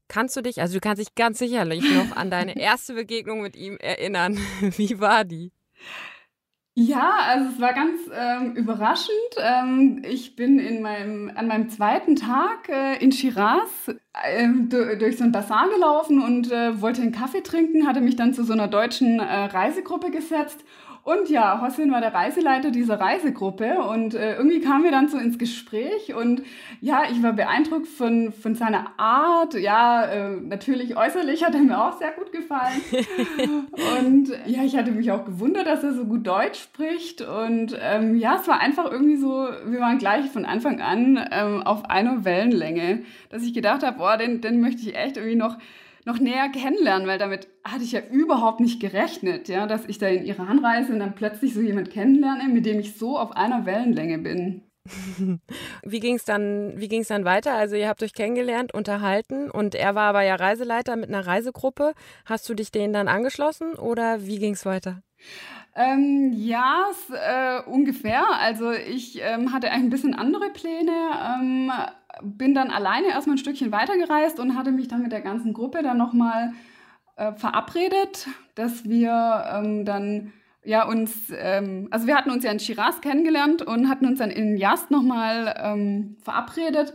Kannst 0.08 0.36
du 0.36 0.42
dich, 0.42 0.60
also 0.60 0.74
du 0.74 0.80
kannst 0.80 1.00
dich 1.00 1.14
ganz 1.14 1.38
sicherlich 1.38 1.82
noch 1.94 2.14
an 2.14 2.30
deine 2.30 2.56
erste 2.60 2.92
Begegnung 2.92 3.40
mit 3.40 3.56
ihm 3.56 3.78
erinnern. 3.78 4.38
Wie 4.60 5.00
war 5.00 5.24
die? 5.24 5.52
Ja, 6.78 7.20
also 7.26 7.48
es 7.54 7.58
war 7.60 7.72
ganz 7.72 8.00
ähm, 8.12 8.54
überraschend. 8.54 9.10
Ähm, 9.38 10.02
ich 10.06 10.36
bin 10.36 10.58
in 10.58 10.82
meinem, 10.82 11.32
an 11.34 11.46
meinem 11.46 11.70
zweiten 11.70 12.16
Tag 12.16 12.68
äh, 12.68 13.02
in 13.02 13.12
Shiraz 13.12 13.70
äh, 14.12 14.46
durch 14.98 15.16
so 15.16 15.24
ein 15.24 15.32
Bazar 15.32 15.70
gelaufen 15.70 16.22
und 16.22 16.52
äh, 16.52 16.78
wollte 16.82 17.00
einen 17.00 17.12
Kaffee 17.12 17.40
trinken, 17.40 17.86
hatte 17.86 18.02
mich 18.02 18.16
dann 18.16 18.34
zu 18.34 18.44
so 18.44 18.52
einer 18.52 18.68
deutschen 18.68 19.20
äh, 19.20 19.24
Reisegruppe 19.24 20.10
gesetzt 20.10 20.62
und 21.06 21.30
ja, 21.30 21.62
Hossein 21.62 21.92
war 21.92 22.00
der 22.00 22.12
Reiseleiter 22.12 22.72
dieser 22.72 22.98
Reisegruppe 22.98 23.78
und 23.78 24.16
äh, 24.16 24.34
irgendwie 24.34 24.58
kamen 24.58 24.82
wir 24.82 24.90
dann 24.90 25.08
so 25.08 25.16
ins 25.18 25.38
Gespräch 25.38 26.12
und 26.16 26.42
ja, 26.80 27.04
ich 27.08 27.22
war 27.22 27.32
beeindruckt 27.32 27.86
von, 27.86 28.32
von 28.32 28.56
seiner 28.56 28.86
Art. 28.96 29.54
Ja, 29.54 30.04
äh, 30.04 30.30
natürlich 30.30 30.96
äußerlich 30.96 31.44
hat 31.44 31.54
er 31.54 31.60
mir 31.60 31.80
auch 31.80 31.96
sehr 31.96 32.10
gut 32.10 32.32
gefallen. 32.32 32.82
und 34.00 34.30
ja, 34.46 34.64
ich 34.64 34.76
hatte 34.76 34.90
mich 34.90 35.12
auch 35.12 35.24
gewundert, 35.24 35.68
dass 35.68 35.84
er 35.84 35.94
so 35.94 36.06
gut 36.06 36.26
Deutsch 36.26 36.60
spricht. 36.60 37.22
Und 37.22 37.78
ähm, 37.80 38.16
ja, 38.16 38.38
es 38.40 38.48
war 38.48 38.60
einfach 38.60 38.90
irgendwie 38.90 39.16
so, 39.16 39.46
wir 39.64 39.78
waren 39.78 39.98
gleich 39.98 40.28
von 40.32 40.44
Anfang 40.44 40.80
an 40.80 41.24
ähm, 41.30 41.62
auf 41.62 41.88
einer 41.88 42.24
Wellenlänge, 42.24 43.04
dass 43.30 43.44
ich 43.44 43.54
gedacht 43.54 43.84
habe, 43.84 43.98
boah, 43.98 44.16
den, 44.16 44.40
den 44.40 44.60
möchte 44.60 44.82
ich 44.82 44.96
echt 44.96 45.18
irgendwie 45.18 45.36
noch 45.36 45.56
noch 46.06 46.20
näher 46.20 46.48
kennenlernen, 46.48 47.06
weil 47.06 47.18
damit 47.18 47.48
hatte 47.64 47.82
ich 47.82 47.92
ja 47.92 48.00
überhaupt 48.00 48.60
nicht 48.60 48.80
gerechnet, 48.80 49.48
ja, 49.48 49.66
dass 49.66 49.86
ich 49.86 49.98
da 49.98 50.06
in 50.06 50.24
Iran 50.24 50.64
reise 50.64 50.92
und 50.92 51.00
dann 51.00 51.16
plötzlich 51.16 51.52
so 51.52 51.60
jemand 51.60 51.90
kennenlerne, 51.90 52.48
mit 52.48 52.64
dem 52.64 52.78
ich 52.78 52.96
so 52.96 53.18
auf 53.18 53.36
einer 53.36 53.66
Wellenlänge 53.66 54.18
bin. 54.18 54.62
Wie 55.82 55.98
ging 56.00 56.14
es 56.14 56.24
dann, 56.24 56.78
dann 56.78 57.24
weiter? 57.24 57.54
Also 57.54 57.74
ihr 57.74 57.88
habt 57.88 58.04
euch 58.04 58.14
kennengelernt, 58.14 58.72
unterhalten 58.72 59.50
und 59.50 59.74
er 59.74 59.96
war 59.96 60.08
aber 60.08 60.22
ja 60.22 60.36
Reiseleiter 60.36 60.94
mit 60.94 61.08
einer 61.08 61.26
Reisegruppe. 61.26 61.92
Hast 62.24 62.48
du 62.48 62.54
dich 62.54 62.70
denen 62.70 62.92
dann 62.92 63.08
angeschlossen 63.08 63.74
oder 63.74 64.24
wie 64.24 64.38
ging 64.38 64.52
es 64.52 64.64
weiter? 64.64 65.02
Ähm, 65.74 66.32
ja, 66.36 66.86
äh, 67.10 67.68
ungefähr. 67.68 68.24
Also 68.40 68.70
ich 68.70 69.20
ähm, 69.20 69.52
hatte 69.52 69.70
ein 69.70 69.90
bisschen 69.90 70.14
andere 70.14 70.50
Pläne. 70.50 70.92
Ähm, 71.38 71.72
bin 72.22 72.54
dann 72.54 72.70
alleine 72.70 73.08
erstmal 73.08 73.36
ein 73.36 73.38
Stückchen 73.38 73.72
weitergereist 73.72 74.40
und 74.40 74.56
hatte 74.56 74.72
mich 74.72 74.88
dann 74.88 75.02
mit 75.02 75.12
der 75.12 75.20
ganzen 75.20 75.52
Gruppe 75.52 75.82
dann 75.82 75.98
nochmal 75.98 76.52
äh, 77.16 77.32
verabredet, 77.32 78.28
dass 78.54 78.84
wir 78.84 79.44
ähm, 79.52 79.84
dann 79.84 80.32
ja 80.64 80.86
uns, 80.86 81.32
ähm, 81.36 81.88
also 81.90 82.06
wir 82.06 82.16
hatten 82.16 82.30
uns 82.30 82.44
ja 82.44 82.50
in 82.50 82.58
Shiraz 82.58 83.00
kennengelernt 83.00 83.62
und 83.62 83.88
hatten 83.88 84.06
uns 84.06 84.18
dann 84.18 84.30
in 84.30 84.56
Yast 84.56 84.90
nochmal 84.90 85.54
ähm, 85.62 86.16
verabredet, 86.22 86.94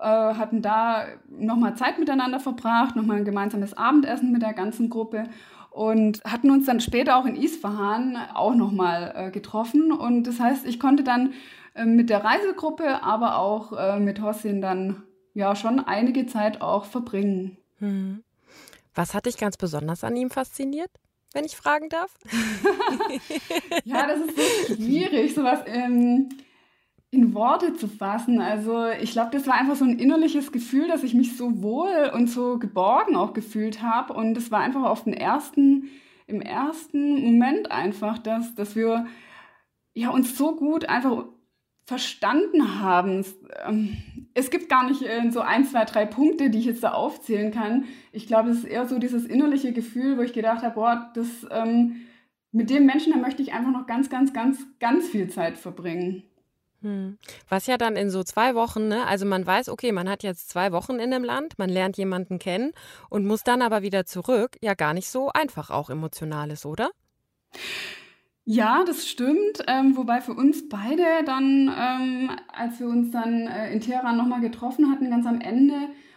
äh, 0.00 0.04
hatten 0.04 0.62
da 0.62 1.04
nochmal 1.28 1.76
Zeit 1.76 1.98
miteinander 1.98 2.40
verbracht, 2.40 2.96
nochmal 2.96 3.18
ein 3.18 3.24
gemeinsames 3.24 3.74
Abendessen 3.74 4.32
mit 4.32 4.42
der 4.42 4.52
ganzen 4.52 4.90
Gruppe 4.90 5.24
und 5.70 6.22
hatten 6.24 6.50
uns 6.50 6.66
dann 6.66 6.80
später 6.80 7.16
auch 7.16 7.24
in 7.24 7.36
Isfahan 7.36 8.16
auch 8.34 8.54
nochmal 8.54 9.12
äh, 9.16 9.30
getroffen. 9.30 9.90
Und 9.90 10.24
das 10.24 10.38
heißt, 10.38 10.66
ich 10.66 10.78
konnte 10.78 11.02
dann 11.02 11.32
mit 11.84 12.10
der 12.10 12.24
Reisegruppe, 12.24 13.02
aber 13.02 13.38
auch 13.38 13.72
äh, 13.72 13.98
mit 13.98 14.20
Hossin 14.20 14.60
dann 14.60 15.02
ja 15.34 15.56
schon 15.56 15.80
einige 15.80 16.26
Zeit 16.26 16.60
auch 16.60 16.84
verbringen. 16.84 17.56
Hm. 17.78 18.22
Was 18.94 19.14
hat 19.14 19.26
dich 19.26 19.38
ganz 19.38 19.56
besonders 19.56 20.04
an 20.04 20.16
ihm 20.16 20.30
fasziniert? 20.30 20.90
Wenn 21.32 21.44
ich 21.44 21.56
fragen 21.56 21.88
darf? 21.88 22.12
ja, 23.84 24.06
das 24.06 24.20
ist 24.20 24.36
so 24.68 24.74
schwierig, 24.74 25.34
sowas 25.34 25.60
ähm, 25.64 26.28
in 27.10 27.34
Worte 27.34 27.74
zu 27.74 27.88
fassen. 27.88 28.40
Also 28.40 28.88
ich 29.00 29.12
glaube, 29.12 29.30
das 29.32 29.46
war 29.46 29.54
einfach 29.54 29.76
so 29.76 29.84
ein 29.84 29.98
innerliches 29.98 30.52
Gefühl, 30.52 30.88
dass 30.88 31.02
ich 31.02 31.14
mich 31.14 31.36
so 31.36 31.62
wohl 31.62 32.10
und 32.14 32.28
so 32.28 32.58
geborgen 32.58 33.16
auch 33.16 33.32
gefühlt 33.32 33.82
habe. 33.82 34.12
Und 34.12 34.36
es 34.36 34.50
war 34.50 34.60
einfach 34.60 34.84
auf 34.84 35.04
den 35.04 35.14
ersten, 35.14 35.88
im 36.26 36.42
ersten 36.42 37.22
Moment 37.22 37.70
einfach, 37.70 38.18
dass, 38.18 38.54
dass 38.54 38.76
wir 38.76 39.06
ja, 39.94 40.10
uns 40.10 40.36
so 40.36 40.56
gut 40.56 40.86
einfach 40.86 41.24
verstanden 41.84 42.80
haben. 42.80 43.24
Ähm, 43.66 43.96
es 44.34 44.50
gibt 44.50 44.68
gar 44.68 44.88
nicht 44.88 45.02
äh, 45.02 45.30
so 45.30 45.40
ein, 45.40 45.64
zwei, 45.64 45.84
drei 45.84 46.06
Punkte, 46.06 46.50
die 46.50 46.58
ich 46.58 46.64
jetzt 46.64 46.82
da 46.82 46.92
aufzählen 46.92 47.52
kann. 47.52 47.84
Ich 48.12 48.26
glaube, 48.26 48.50
es 48.50 48.58
ist 48.58 48.64
eher 48.64 48.86
so 48.86 48.98
dieses 48.98 49.24
innerliche 49.24 49.72
Gefühl, 49.72 50.16
wo 50.16 50.22
ich 50.22 50.32
gedacht 50.32 50.62
habe, 50.62 50.74
boah, 50.74 51.10
das, 51.14 51.46
ähm, 51.50 51.96
mit 52.52 52.70
dem 52.70 52.86
Menschen, 52.86 53.12
da 53.12 53.18
möchte 53.18 53.42
ich 53.42 53.52
einfach 53.52 53.72
noch 53.72 53.86
ganz, 53.86 54.10
ganz, 54.10 54.32
ganz, 54.32 54.58
ganz 54.78 55.08
viel 55.08 55.28
Zeit 55.28 55.58
verbringen. 55.58 56.22
Hm. 56.82 57.16
Was 57.48 57.66
ja 57.66 57.78
dann 57.78 57.96
in 57.96 58.10
so 58.10 58.24
zwei 58.24 58.54
Wochen, 58.54 58.88
ne? 58.88 59.06
also 59.06 59.24
man 59.24 59.46
weiß, 59.46 59.68
okay, 59.68 59.92
man 59.92 60.08
hat 60.08 60.22
jetzt 60.22 60.50
zwei 60.50 60.72
Wochen 60.72 60.94
in 60.94 61.12
einem 61.12 61.24
Land, 61.24 61.58
man 61.58 61.70
lernt 61.70 61.96
jemanden 61.96 62.38
kennen 62.38 62.72
und 63.08 63.24
muss 63.24 63.42
dann 63.44 63.62
aber 63.62 63.82
wieder 63.82 64.04
zurück, 64.04 64.56
ja 64.60 64.74
gar 64.74 64.92
nicht 64.92 65.08
so 65.08 65.30
einfach 65.32 65.70
auch 65.70 65.90
emotional 65.90 66.50
ist, 66.50 66.66
oder? 66.66 66.90
Ja, 68.44 68.82
das 68.84 69.06
stimmt. 69.06 69.62
Ähm, 69.68 69.96
wobei 69.96 70.20
für 70.20 70.34
uns 70.34 70.68
beide 70.68 71.04
dann, 71.24 71.72
ähm, 71.78 72.30
als 72.52 72.80
wir 72.80 72.88
uns 72.88 73.10
dann 73.10 73.46
äh, 73.46 73.72
in 73.72 73.80
Teheran 73.80 74.16
nochmal 74.16 74.40
getroffen 74.40 74.90
hatten, 74.90 75.10
ganz 75.10 75.26
am 75.26 75.40
Ende, 75.40 75.74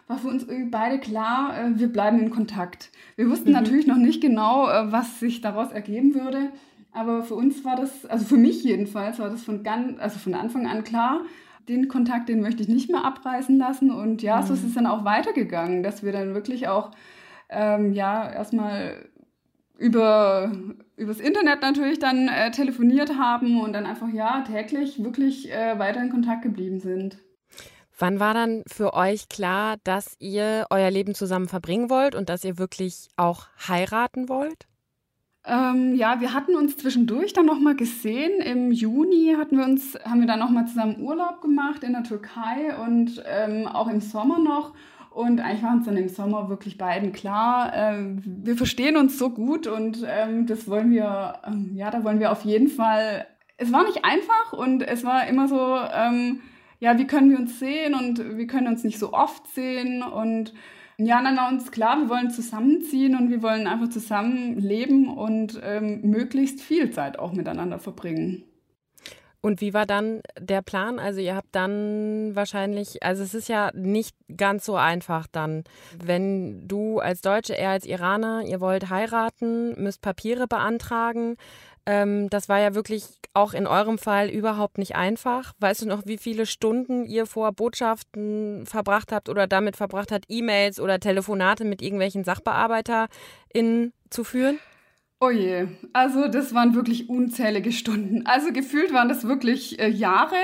war 0.08 0.18
für 0.18 0.28
uns 0.28 0.46
beide 0.72 1.00
klar, 1.00 1.58
äh, 1.58 1.80
wir 1.80 1.88
bleiben 1.92 2.20
in 2.20 2.32
Kontakt. 2.32 2.92
Wir 3.16 3.30
wussten 3.30 3.50
mhm. 3.50 3.56
natürlich 3.56 3.86
noch 3.86 3.98
nicht 3.98 4.22
genau, 4.22 4.68
äh, 4.68 4.92
was 4.92 5.20
sich 5.20 5.42
daraus 5.42 5.72
ergeben 5.72 6.16
würde. 6.16 6.50
Aber 6.92 7.24
für 7.24 7.36
uns 7.36 7.64
war 7.64 7.76
das, 7.76 8.06
also 8.06 8.26
für 8.26 8.38
mich 8.38 8.64
jedenfalls, 8.64 9.20
war 9.20 9.30
das 9.30 9.44
von, 9.44 9.64
ganz, 9.64 10.00
also 10.00 10.18
von 10.18 10.34
Anfang 10.34 10.66
an 10.66 10.84
klar, 10.84 11.22
den 11.68 11.88
Kontakt, 11.90 12.30
den 12.30 12.42
möchte 12.42 12.64
ich 12.64 12.70
nicht 12.70 12.90
mehr 12.90 13.04
abreißen 13.04 13.58
lassen. 13.58 13.92
Und 13.92 14.24
ja, 14.24 14.42
mhm. 14.42 14.46
so 14.48 14.54
ist 14.54 14.64
es 14.64 14.74
dann 14.74 14.88
auch 14.88 15.06
weitergegangen, 15.06 15.84
dass 15.84 16.04
wir 16.04 16.12
dann 16.12 16.34
wirklich 16.34 16.68
auch, 16.70 16.92
ähm, 17.50 17.94
ja, 17.94 18.32
erstmal 18.32 19.10
über 19.78 20.52
übers 20.98 21.20
Internet 21.20 21.62
natürlich 21.62 22.00
dann 22.00 22.28
äh, 22.28 22.52
telefoniert 22.52 23.18
haben 23.18 23.60
und 23.62 23.74
dann 23.74 23.86
einfach 23.86 24.10
ja 24.10 24.42
täglich 24.42 25.04
wirklich 25.04 25.52
äh, 25.52 25.78
weiter 25.78 26.02
in 26.02 26.10
Kontakt 26.10 26.42
geblieben 26.42 26.80
sind. 26.80 27.18
Wann 27.98 28.20
war 28.20 28.34
dann 28.34 28.64
für 28.68 28.94
euch 28.94 29.30
klar, 29.30 29.78
dass 29.84 30.16
ihr 30.20 30.66
euer 30.70 30.92
Leben 30.92 31.16
zusammen 31.16 31.48
verbringen 31.48 31.90
wollt 31.90 32.14
und 32.14 32.28
dass 32.28 32.44
ihr 32.44 32.58
wirklich 32.58 33.08
auch 33.16 33.48
heiraten 33.68 34.28
wollt? 34.28 34.68
Ähm, 35.48 35.94
ja, 35.96 36.20
wir 36.20 36.34
hatten 36.34 36.56
uns 36.56 36.76
zwischendurch 36.76 37.32
dann 37.32 37.46
noch 37.46 37.60
mal 37.60 37.76
gesehen. 37.76 38.42
Im 38.42 38.72
Juni 38.72 39.36
hatten 39.38 39.58
wir 39.58 39.64
uns, 39.64 39.96
haben 40.04 40.20
wir 40.20 40.28
dann 40.28 40.40
noch 40.40 40.50
mal 40.50 40.66
zusammen 40.66 41.00
Urlaub 41.00 41.42
gemacht 41.42 41.84
in 41.84 41.94
der 41.94 42.04
Türkei 42.04 42.76
und 42.84 43.24
ähm, 43.26 43.68
auch 43.68 43.88
im 43.88 44.02
Sommer 44.02 44.40
noch. 44.40 44.74
Und 45.16 45.40
eigentlich 45.40 45.64
war 45.64 45.72
uns 45.72 45.86
dann 45.86 45.96
im 45.96 46.10
Sommer 46.10 46.50
wirklich 46.50 46.78
beiden 46.78 47.14
klar, 47.14 47.72
ähm, 47.74 48.22
wir 48.44 48.58
verstehen 48.58 48.98
uns 48.98 49.18
so 49.18 49.30
gut 49.30 49.66
und 49.66 50.06
ähm, 50.06 50.46
das 50.46 50.68
wollen 50.68 50.92
wir, 50.92 51.36
ähm, 51.48 51.72
ja, 51.74 51.90
da 51.90 52.04
wollen 52.04 52.20
wir 52.20 52.34
auf 52.34 52.44
jeden 52.44 52.68
Fall. 52.68 53.26
Es 53.56 53.72
war 53.72 53.86
nicht 53.86 54.04
einfach 54.04 54.52
und 54.52 54.82
es 54.82 55.06
war 55.06 55.26
immer 55.26 55.48
so, 55.48 55.78
ähm, 55.94 56.42
ja, 56.82 56.98
wie 56.98 57.08
können 57.08 57.30
wir 57.30 57.40
uns 57.40 57.60
sehen 57.60 57.94
und 57.94 58.38
wir 58.38 58.46
können 58.46 58.68
uns 58.68 58.84
nicht 58.84 59.00
so 59.00 59.14
oft 59.14 59.48
sehen 59.48 60.04
und 60.04 60.54
ja, 60.98 61.22
dann 61.24 61.38
war 61.38 61.48
uns 61.48 61.72
klar, 61.72 61.98
wir 61.98 62.10
wollen 62.10 62.30
zusammenziehen 62.30 63.16
und 63.16 63.30
wir 63.30 63.42
wollen 63.42 63.68
einfach 63.68 63.88
zusammen 63.88 64.60
leben 64.60 65.08
und 65.08 65.62
ähm, 65.64 66.02
möglichst 66.02 66.60
viel 66.60 66.92
Zeit 66.92 67.20
auch 67.20 67.32
miteinander 67.32 67.80
verbringen. 67.80 68.44
Und 69.46 69.62
wie 69.62 69.76
war 69.76 69.86
dann 69.86 70.24
der 70.40 70.64
Plan? 70.64 70.98
Also 70.98 71.20
ihr 71.20 71.36
habt 71.36 71.50
dann 71.52 72.36
wahrscheinlich, 72.36 73.04
also 73.04 73.22
es 73.22 73.36
ist 73.36 73.48
ja 73.48 73.70
nicht 73.76 74.16
ganz 74.36 74.66
so 74.66 74.76
einfach 74.76 75.28
dann, 75.32 75.66
wenn 76.04 76.68
du 76.68 76.98
als 76.98 77.22
Deutsche, 77.22 77.56
er 77.56 77.70
als 77.70 77.86
Iraner, 77.86 78.42
ihr 78.44 78.60
wollt 78.60 78.90
heiraten, 78.90 79.80
müsst 79.80 80.02
Papiere 80.02 80.48
beantragen. 80.48 81.38
Ähm, 81.86 82.28
das 82.32 82.50
war 82.50 82.60
ja 82.60 82.74
wirklich 82.74 83.04
auch 83.36 83.54
in 83.54 83.68
eurem 83.68 84.00
Fall 84.00 84.32
überhaupt 84.32 84.80
nicht 84.80 84.96
einfach. 84.96 85.54
Weißt 85.60 85.84
du 85.84 85.88
noch, 85.90 86.08
wie 86.08 86.18
viele 86.18 86.48
Stunden 86.48 87.06
ihr 87.06 87.28
vor 87.28 87.52
Botschaften 87.52 88.66
verbracht 88.66 89.12
habt 89.12 89.30
oder 89.30 89.46
damit 89.46 89.76
verbracht 89.76 90.12
habt, 90.12 90.26
E-Mails 90.28 90.80
oder 90.80 91.00
Telefonate 91.00 91.66
mit 91.66 91.84
irgendwelchen 91.84 92.24
SachbearbeiterInnen 92.24 93.94
zu 94.10 94.24
führen? 94.24 94.58
Oh 95.22 95.30
je, 95.30 95.68
also 95.94 96.28
das 96.28 96.54
waren 96.54 96.76
wirklich 96.76 97.10
unzählige 97.10 97.72
Stunden. 97.72 98.26
Also 98.26 98.52
gefühlt 98.52 98.94
waren 98.94 99.08
das 99.08 99.26
wirklich 99.26 99.80
äh, 99.80 99.88
Jahre. 99.88 100.36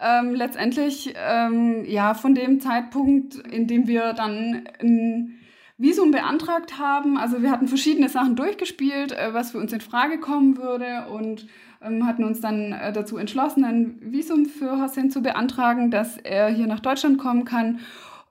Ähm, 0.00 0.34
letztendlich, 0.34 1.14
ähm, 1.16 1.84
ja, 1.84 2.14
von 2.14 2.34
dem 2.34 2.60
Zeitpunkt, 2.60 3.34
in 3.34 3.66
dem 3.66 3.86
wir 3.86 4.14
dann 4.14 4.66
ein 4.80 5.38
Visum 5.76 6.10
beantragt 6.10 6.78
haben. 6.78 7.18
Also 7.18 7.42
wir 7.42 7.50
hatten 7.50 7.68
verschiedene 7.68 8.08
Sachen 8.08 8.34
durchgespielt, 8.34 9.12
äh, 9.12 9.34
was 9.34 9.52
für 9.52 9.58
uns 9.58 9.72
in 9.72 9.80
Frage 9.80 10.18
kommen 10.18 10.56
würde 10.56 11.06
und 11.10 11.46
ähm, 11.82 12.06
hatten 12.06 12.24
uns 12.24 12.40
dann 12.40 12.72
äh, 12.72 12.92
dazu 12.92 13.18
entschlossen, 13.18 13.64
ein 13.64 13.98
Visum 14.00 14.46
für 14.46 14.82
Hossein 14.82 15.10
zu 15.10 15.22
beantragen, 15.22 15.90
dass 15.90 16.16
er 16.16 16.48
hier 16.48 16.66
nach 16.66 16.80
Deutschland 16.80 17.18
kommen 17.18 17.44
kann. 17.44 17.80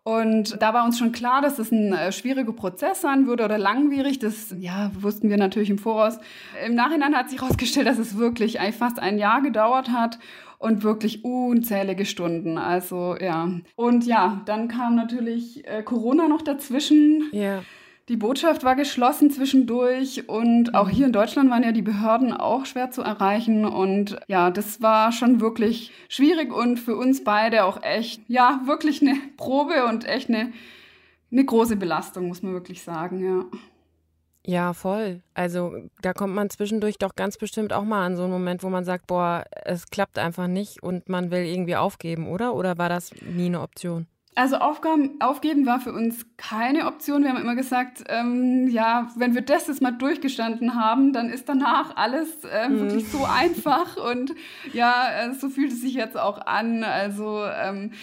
Und 0.08 0.62
da 0.62 0.74
war 0.74 0.86
uns 0.86 0.98
schon 0.98 1.12
klar, 1.12 1.42
dass 1.42 1.60
es 1.60 1.70
ein 1.70 1.92
äh, 1.92 2.14
schwieriger 2.14 2.54
Prozess 2.54 3.02
sein 3.02 3.28
würde 3.28 3.44
oder 3.44 3.58
langwierig. 3.58 4.20
Das 4.20 4.56
ja, 4.58 4.90
wussten 4.98 5.28
wir 5.30 5.36
natürlich 5.36 5.70
im 5.70 5.80
Voraus. 5.80 6.18
Im 6.66 6.76
Nachhinein 6.76 7.14
hat 7.14 7.30
sich 7.30 7.42
herausgestellt, 7.42 7.88
dass 7.88 7.98
es 7.98 8.18
wirklich 8.18 8.58
fast 8.72 9.00
ein 9.00 9.18
Jahr 9.18 9.42
gedauert 9.42 9.90
hat 9.90 10.18
und 10.60 10.84
wirklich 10.84 11.26
unzählige 11.26 12.06
Stunden. 12.06 12.58
Also 12.58 13.18
ja. 13.20 13.50
Und 13.76 14.06
ja, 14.06 14.42
dann 14.46 14.70
kam 14.70 14.96
natürlich 14.96 15.68
äh, 15.68 15.84
Corona 15.84 16.30
noch 16.30 16.42
dazwischen. 16.42 17.24
Ja. 17.34 17.64
Die 18.10 18.16
Botschaft 18.16 18.64
war 18.64 18.78
geschlossen 18.78 19.32
zwischendurch 19.32 20.30
und 20.30 20.74
auch 20.74 20.88
hier 20.88 21.08
in 21.08 21.12
Deutschland 21.12 21.50
waren 21.50 21.64
ja 21.64 21.74
die 21.74 21.82
Behörden 21.82 22.32
auch 22.32 22.66
schwer 22.66 22.90
zu 22.90 23.02
erreichen 23.02 23.66
und 23.66 24.18
ja, 24.28 24.50
das 24.50 24.82
war 24.82 25.12
schon 25.12 25.42
wirklich 25.42 25.92
schwierig 26.08 26.54
und 26.54 26.78
für 26.78 26.96
uns 26.96 27.26
beide 27.26 27.66
auch 27.66 27.84
echt, 27.84 28.22
ja, 28.30 28.62
wirklich 28.64 29.02
eine 29.02 29.16
Probe 29.38 29.86
und 29.86 30.06
echt 30.06 30.30
eine, 30.30 30.54
eine 31.34 31.44
große 31.44 31.76
Belastung, 31.76 32.30
muss 32.30 32.42
man 32.42 32.54
wirklich 32.54 32.82
sagen, 32.82 33.22
ja. 33.22 33.60
Ja, 34.46 34.72
voll. 34.72 35.22
Also 35.34 35.74
da 36.02 36.14
kommt 36.14 36.34
man 36.34 36.50
zwischendurch 36.50 36.98
doch 36.98 37.16
ganz 37.16 37.38
bestimmt 37.38 37.74
auch 37.74 37.84
mal 37.84 38.06
an 38.06 38.16
so 38.16 38.24
einen 38.24 38.32
Moment, 38.32 38.64
wo 38.64 38.70
man 38.70 38.86
sagt, 38.86 39.08
boah, 39.08 39.44
es 39.66 39.88
klappt 39.88 40.18
einfach 40.18 40.48
nicht 40.48 40.82
und 40.82 41.10
man 41.10 41.32
will 41.32 41.44
irgendwie 41.44 41.76
aufgeben, 41.76 42.30
oder? 42.30 42.56
Oder 42.56 42.78
war 42.78 42.88
das 42.88 43.12
nie 43.22 43.48
eine 43.48 43.60
Option? 43.60 44.08
Also 44.38 44.58
Aufgaben, 44.58 45.20
aufgeben 45.20 45.66
war 45.66 45.80
für 45.80 45.92
uns 45.92 46.24
keine 46.38 46.86
Option. 46.86 47.24
Wir 47.24 47.32
haben 47.32 47.42
immer 47.42 47.56
gesagt, 47.56 48.04
ähm, 48.08 48.68
ja, 48.68 49.10
wenn 49.16 49.34
wir 49.34 49.42
das 49.42 49.66
jetzt 49.66 49.82
mal 49.82 49.90
durchgestanden 49.90 50.76
haben, 50.76 51.12
dann 51.12 51.32
ist 51.32 51.50
danach 51.50 51.96
alles 51.96 52.44
äh, 52.44 52.70
mhm. 52.70 52.80
wirklich 52.82 53.10
so 53.10 53.26
einfach 53.26 53.98
und 53.98 54.36
ja, 54.74 55.08
äh, 55.10 55.34
so 55.34 55.50
fühlt 55.50 55.72
es 55.72 55.82
sich 55.82 55.96
jetzt 55.96 56.20
auch 56.20 56.46
an. 56.46 56.84
Also 56.84 57.46
ähm, 57.46 57.94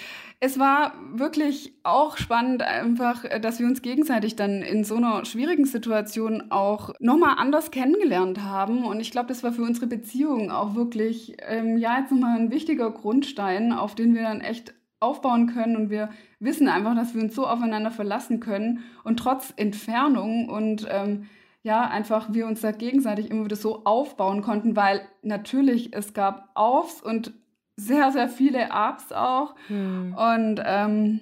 es 0.41 0.59
war 0.59 0.95
wirklich 1.13 1.73
auch 1.85 2.17
spannend 2.17 2.65
einfach, 2.65 3.25
äh, 3.25 3.39
dass 3.39 3.61
wir 3.61 3.69
uns 3.69 3.81
gegenseitig 3.81 4.35
dann 4.35 4.61
in 4.61 4.83
so 4.83 4.97
einer 4.97 5.25
schwierigen 5.27 5.67
Situation 5.67 6.51
auch 6.51 6.91
nochmal 6.99 7.37
anders 7.39 7.71
kennengelernt 7.71 8.43
haben. 8.43 8.85
Und 8.85 8.99
ich 8.99 9.13
glaube, 9.13 9.29
das 9.29 9.45
war 9.45 9.53
für 9.53 9.63
unsere 9.63 9.87
Beziehung 9.87 10.51
auch 10.51 10.75
wirklich, 10.75 11.37
ähm, 11.47 11.79
ja, 11.79 12.01
jetzt 12.01 12.11
nochmal 12.11 12.41
ein 12.41 12.51
wichtiger 12.51 12.91
Grundstein, 12.91 13.73
auf 13.73 13.95
den 13.95 14.17
wir 14.17 14.23
dann 14.23 14.41
echt 14.41 14.75
aufbauen 15.01 15.47
können 15.47 15.77
und 15.77 15.91
wir 15.91 16.11
wissen 16.41 16.69
einfach, 16.69 16.95
dass 16.95 17.15
wir 17.15 17.23
uns 17.23 17.35
so 17.35 17.47
aufeinander 17.47 17.91
verlassen 17.91 18.41
können 18.41 18.83
und 19.03 19.19
trotz 19.19 19.53
Entfernung 19.57 20.49
und 20.49 20.87
ähm, 20.91 21.27
ja, 21.63 21.83
einfach 21.83 22.33
wir 22.33 22.47
uns 22.47 22.61
da 22.61 22.73
gegenseitig 22.73 23.31
immer 23.31 23.47
wieder 23.47 23.57
so 23.57 23.85
aufbauen 23.85 24.43
konnten, 24.43 24.77
weil 24.77 25.01
natürlich 25.23 25.95
es 25.95 26.13
gab 26.13 26.51
Aufs 26.55 27.01
und 27.01 27.33
sehr, 27.77 28.13
sehr 28.13 28.29
viele 28.29 28.69
Ups 28.71 29.13
auch. 29.13 29.55
Hm. 29.69 30.15
Und 30.15 30.63
ähm, 30.65 31.21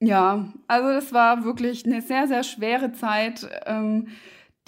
ja, 0.00 0.52
also 0.68 0.90
es 0.90 1.12
war 1.12 1.44
wirklich 1.44 1.86
eine 1.86 2.02
sehr, 2.02 2.28
sehr 2.28 2.42
schwere 2.42 2.92
Zeit. 2.92 3.48
Ähm, 3.64 4.08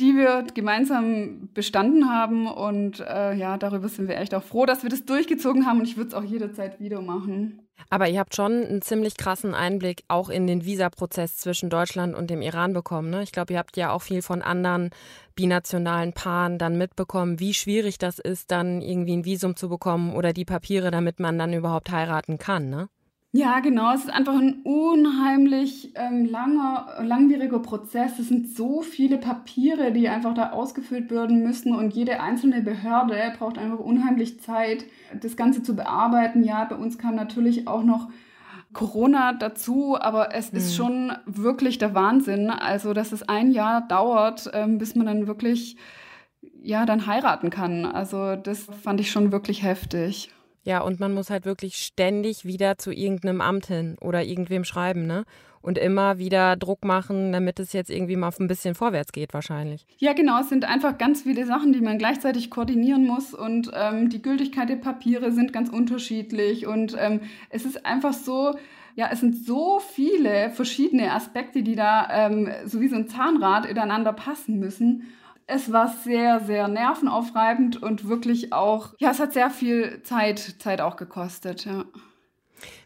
die 0.01 0.17
wir 0.17 0.45
gemeinsam 0.55 1.49
bestanden 1.55 2.11
haben. 2.11 2.47
Und 2.47 3.01
äh, 3.01 3.35
ja, 3.35 3.57
darüber 3.57 3.89
sind 3.89 4.09
wir 4.09 4.17
echt 4.17 4.35
auch 4.35 4.43
froh, 4.43 4.67
dass 4.67 4.83
wir 4.83 4.91
das 4.91 5.05
durchgezogen 5.05 5.67
haben. 5.67 5.79
Und 5.79 5.87
ich 5.87 5.97
würde 5.97 6.09
es 6.09 6.15
auch 6.15 6.25
jederzeit 6.25 6.81
wieder 6.81 7.01
machen. 7.01 7.62
Aber 7.91 8.09
ihr 8.09 8.21
habt 8.21 8.35
schon 8.35 8.65
einen 8.65 8.83
ziemlich 8.83 9.17
krassen 9.17 9.55
Einblick 9.55 10.05
auch 10.09 10.29
in 10.29 10.47
den 10.47 10.65
Visaprozess 10.65 11.37
zwischen 11.37 11.71
Deutschland 11.71 12.15
und 12.15 12.31
dem 12.31 12.43
Iran 12.43 12.73
bekommen. 12.73 13.11
Ne? 13.11 13.23
Ich 13.23 13.33
glaube, 13.33 13.53
ihr 13.53 13.59
habt 13.59 13.77
ja 13.77 13.91
auch 13.91 14.03
viel 14.03 14.23
von 14.23 14.43
anderen 14.43 14.91
binationalen 15.35 16.13
Paaren 16.13 16.59
dann 16.59 16.79
mitbekommen, 16.79 17.41
wie 17.41 17.55
schwierig 17.55 17.99
das 17.99 18.19
ist, 18.19 18.51
dann 18.51 18.83
irgendwie 18.83 19.17
ein 19.17 19.25
Visum 19.25 19.57
zu 19.57 19.69
bekommen 19.69 20.15
oder 20.15 20.33
die 20.33 20.45
Papiere, 20.45 20.91
damit 20.91 21.21
man 21.21 21.39
dann 21.39 21.53
überhaupt 21.53 21.91
heiraten 21.91 22.39
kann. 22.39 22.69
Ne? 22.69 22.89
Ja, 23.35 23.61
genau. 23.61 23.95
Es 23.95 24.05
ist 24.05 24.13
einfach 24.13 24.35
ein 24.35 24.61
unheimlich 24.63 25.93
ähm, 25.95 26.27
langer, 26.27 26.99
langwieriger 27.03 27.61
Prozess. 27.61 28.19
Es 28.19 28.29
sind 28.29 28.55
so 28.55 28.83
viele 28.83 29.17
Papiere, 29.17 29.91
die 29.91 30.11
einfach 30.11 30.35
da 30.35 30.51
ausgefüllt 30.51 31.11
werden 31.11 31.43
müssen 31.43 31.75
und 31.75 31.95
jede 31.95 32.21
einzelne 32.21 32.61
Behörde 32.61 33.33
braucht 33.39 33.57
einfach 33.57 33.79
unheimlich 33.79 34.41
Zeit, 34.41 34.85
das 35.19 35.37
Ganze 35.37 35.63
zu 35.63 35.75
bearbeiten. 35.75 36.45
Ja, 36.45 36.67
bei 36.67 36.77
uns 36.77 36.99
kam 36.99 37.15
natürlich 37.15 37.67
auch 37.67 37.83
noch 37.83 38.11
Corona 38.75 39.33
dazu, 39.33 39.97
aber 39.99 40.35
es 40.35 40.53
mhm. 40.53 40.59
ist 40.59 40.77
schon 40.77 41.13
wirklich 41.25 41.79
der 41.79 41.95
Wahnsinn. 41.95 42.51
Also, 42.51 42.93
dass 42.93 43.13
es 43.13 43.27
ein 43.27 43.51
Jahr 43.51 43.81
dauert, 43.81 44.51
ähm, 44.53 44.77
bis 44.77 44.95
man 44.95 45.07
dann 45.07 45.27
wirklich, 45.27 45.79
ja, 46.61 46.85
dann 46.85 47.07
heiraten 47.07 47.49
kann. 47.49 47.87
Also, 47.87 48.37
das 48.37 48.69
fand 48.83 49.01
ich 49.01 49.11
schon 49.11 49.33
wirklich 49.33 49.63
heftig. 49.63 50.31
Ja, 50.65 50.81
und 50.81 51.01
man 51.01 51.13
muss 51.13 51.31
halt 51.31 51.45
wirklich 51.45 51.77
ständig 51.77 52.45
wieder 52.45 52.79
zu 52.79 52.93
irgendeinem 52.93 53.41
Amt 53.41 53.67
hin 53.67 53.97
oder 54.01 54.23
irgendwem 54.23 54.65
schreiben, 54.65 55.07
ne? 55.07 55.25
Und 55.61 55.79
immer 55.79 56.19
wieder 56.19 56.57
Druck 56.57 56.85
machen, 56.85 57.31
damit 57.31 57.61
es 57.61 57.73
jetzt 57.73 57.89
irgendwie 57.89 58.17
mal 58.17 58.33
ein 58.37 58.49
bisschen 58.49 58.75
vorwärts 58.75 59.13
geht, 59.13 59.33
wahrscheinlich. 59.33 59.87
Ja, 59.99 60.13
genau. 60.13 60.41
Es 60.41 60.49
sind 60.49 60.65
einfach 60.65 60.99
ganz 60.99 61.23
viele 61.23 61.47
Sachen, 61.47 61.73
die 61.73 61.81
man 61.81 61.99
gleichzeitig 61.99 62.51
koordinieren 62.51 63.07
muss. 63.07 63.33
Und 63.33 63.71
ähm, 63.73 64.09
die 64.09 64.21
Gültigkeit 64.21 64.69
der 64.69 64.77
Papiere 64.77 65.31
sind 65.31 65.53
ganz 65.53 65.69
unterschiedlich. 65.69 66.67
Und 66.67 66.97
ähm, 66.99 67.21
es 67.49 67.65
ist 67.65 67.87
einfach 67.87 68.13
so, 68.13 68.57
ja, 68.97 69.09
es 69.13 69.21
sind 69.21 69.37
so 69.37 69.79
viele 69.79 70.51
verschiedene 70.51 71.13
Aspekte, 71.13 71.63
die 71.63 71.77
da 71.77 72.09
ähm, 72.11 72.51
so 72.65 72.81
wie 72.81 72.89
so 72.89 72.97
ein 72.97 73.07
Zahnrad 73.07 73.65
ineinander 73.65 74.13
passen 74.13 74.59
müssen. 74.59 75.05
Es 75.47 75.73
war 75.73 75.89
sehr, 75.89 76.41
sehr 76.41 76.69
nervenaufreibend 76.69 77.83
und 77.83 78.09
wirklich 78.09 78.53
auch, 78.53 78.95
ja, 78.99 79.11
es 79.11 79.21
hat 79.21 79.33
sehr 79.33 79.51
viel 79.51 80.03
Zeit, 80.03 80.39
Zeit 80.59 80.81
auch 80.81 80.97
gekostet, 80.97 81.65
ja. 81.65 81.85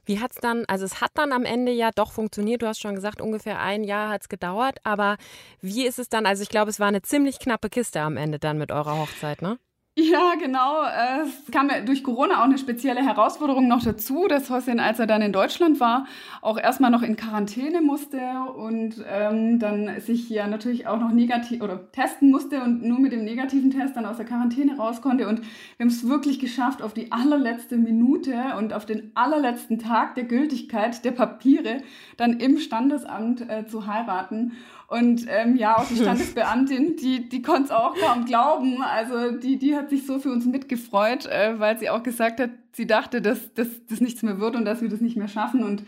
Wie 0.05 0.21
hat 0.21 0.31
es 0.33 0.39
dann, 0.39 0.65
also 0.69 0.85
es 0.85 1.01
hat 1.01 1.11
dann 1.15 1.33
am 1.33 1.45
Ende 1.45 1.73
ja 1.73 1.91
doch 1.95 2.13
funktioniert, 2.13 2.63
du 2.63 2.67
hast 2.67 2.81
schon 2.81 2.95
gesagt, 2.95 3.21
ungefähr 3.21 3.61
ein 3.61 3.85
Jahr 3.85 4.09
hat 4.09 4.23
es 4.23 4.29
gedauert, 4.29 4.79
aber 4.85 5.17
wie 5.61 5.87
ist 5.87 5.99
es 5.99 6.09
dann, 6.09 6.27
also 6.27 6.43
ich 6.43 6.49
glaube, 6.49 6.71
es 6.71 6.81
war 6.81 6.87
eine 6.89 7.03
ziemlich 7.03 7.39
knappe 7.39 7.69
Kiste 7.69 8.01
am 8.01 8.17
Ende 8.17 8.39
dann 8.39 8.57
mit 8.57 8.71
eurer 8.73 8.99
Hochzeit, 8.99 9.43
ne? 9.43 9.59
Ja, 9.99 10.35
genau. 10.39 10.83
Es 11.25 11.51
kam 11.51 11.71
durch 11.87 12.05
Corona 12.05 12.41
auch 12.41 12.45
eine 12.45 12.59
spezielle 12.59 13.01
Herausforderung 13.01 13.67
noch 13.67 13.83
dazu, 13.83 14.27
dass 14.29 14.51
Hossein, 14.51 14.79
als 14.79 14.99
er 14.99 15.07
dann 15.07 15.23
in 15.23 15.33
Deutschland 15.33 15.81
war, 15.81 16.07
auch 16.43 16.59
erstmal 16.59 16.91
noch 16.91 17.01
in 17.01 17.17
Quarantäne 17.17 17.81
musste 17.81 18.21
und 18.59 19.03
ähm, 19.11 19.59
dann 19.59 19.99
sich 20.01 20.29
ja 20.29 20.49
natürlich 20.49 20.87
auch 20.87 21.01
noch 21.01 21.13
negativ 21.13 21.63
oder 21.63 21.91
testen 21.93 22.31
musste 22.31 22.63
und 22.63 22.83
nur 22.83 23.01
mit 23.01 23.13
dem 23.13 23.25
negativen 23.25 23.71
Test 23.71 23.97
dann 23.97 24.05
aus 24.05 24.19
der 24.19 24.27
Quarantäne 24.27 24.77
raus 24.77 25.01
konnte. 25.01 25.27
Und 25.29 25.41
wir 25.41 25.85
haben 25.85 25.89
es 25.89 26.07
wirklich 26.07 26.41
geschafft, 26.41 26.83
auf 26.83 26.93
die 26.93 27.11
allerletzte 27.11 27.79
Minute 27.79 28.35
und 28.59 28.75
auf 28.75 28.85
den 28.85 29.13
allerletzten 29.15 29.79
Tag 29.79 30.15
der 30.15 30.25
Gültigkeit 30.25 31.07
der 31.07 31.13
Papiere 31.13 31.79
dann 32.19 32.39
im 32.39 32.59
Standesamt 32.59 33.49
äh, 33.49 33.65
zu 33.67 33.87
heiraten. 33.87 34.53
Und 34.89 35.27
ähm, 35.29 35.57
ja, 35.57 35.77
auch 35.77 35.87
die 35.87 35.97
Standesbeamtin, 36.01 36.97
die, 36.97 37.29
die 37.29 37.43
konnte 37.43 37.65
es 37.65 37.71
auch 37.71 37.95
kaum 37.97 38.25
glauben. 38.25 38.83
Also 38.83 39.33
die, 39.33 39.59
die 39.59 39.77
hat 39.77 39.91
sich 39.91 40.07
so 40.07 40.19
für 40.19 40.31
uns 40.31 40.47
mitgefreut, 40.47 41.27
äh, 41.27 41.59
weil 41.59 41.79
sie 41.79 41.91
auch 41.91 42.03
gesagt 42.03 42.41
hat, 42.41 42.51
sie 42.73 42.87
dachte, 42.87 43.21
dass 43.21 43.53
das 43.55 44.01
nichts 44.01 44.23
mehr 44.23 44.39
wird 44.39 44.55
und 44.55 44.65
dass 44.65 44.83
wir 44.83 44.89
das 44.89 45.01
nicht 45.01 45.17
mehr 45.17 45.29
schaffen. 45.29 45.65
Und 45.65 45.85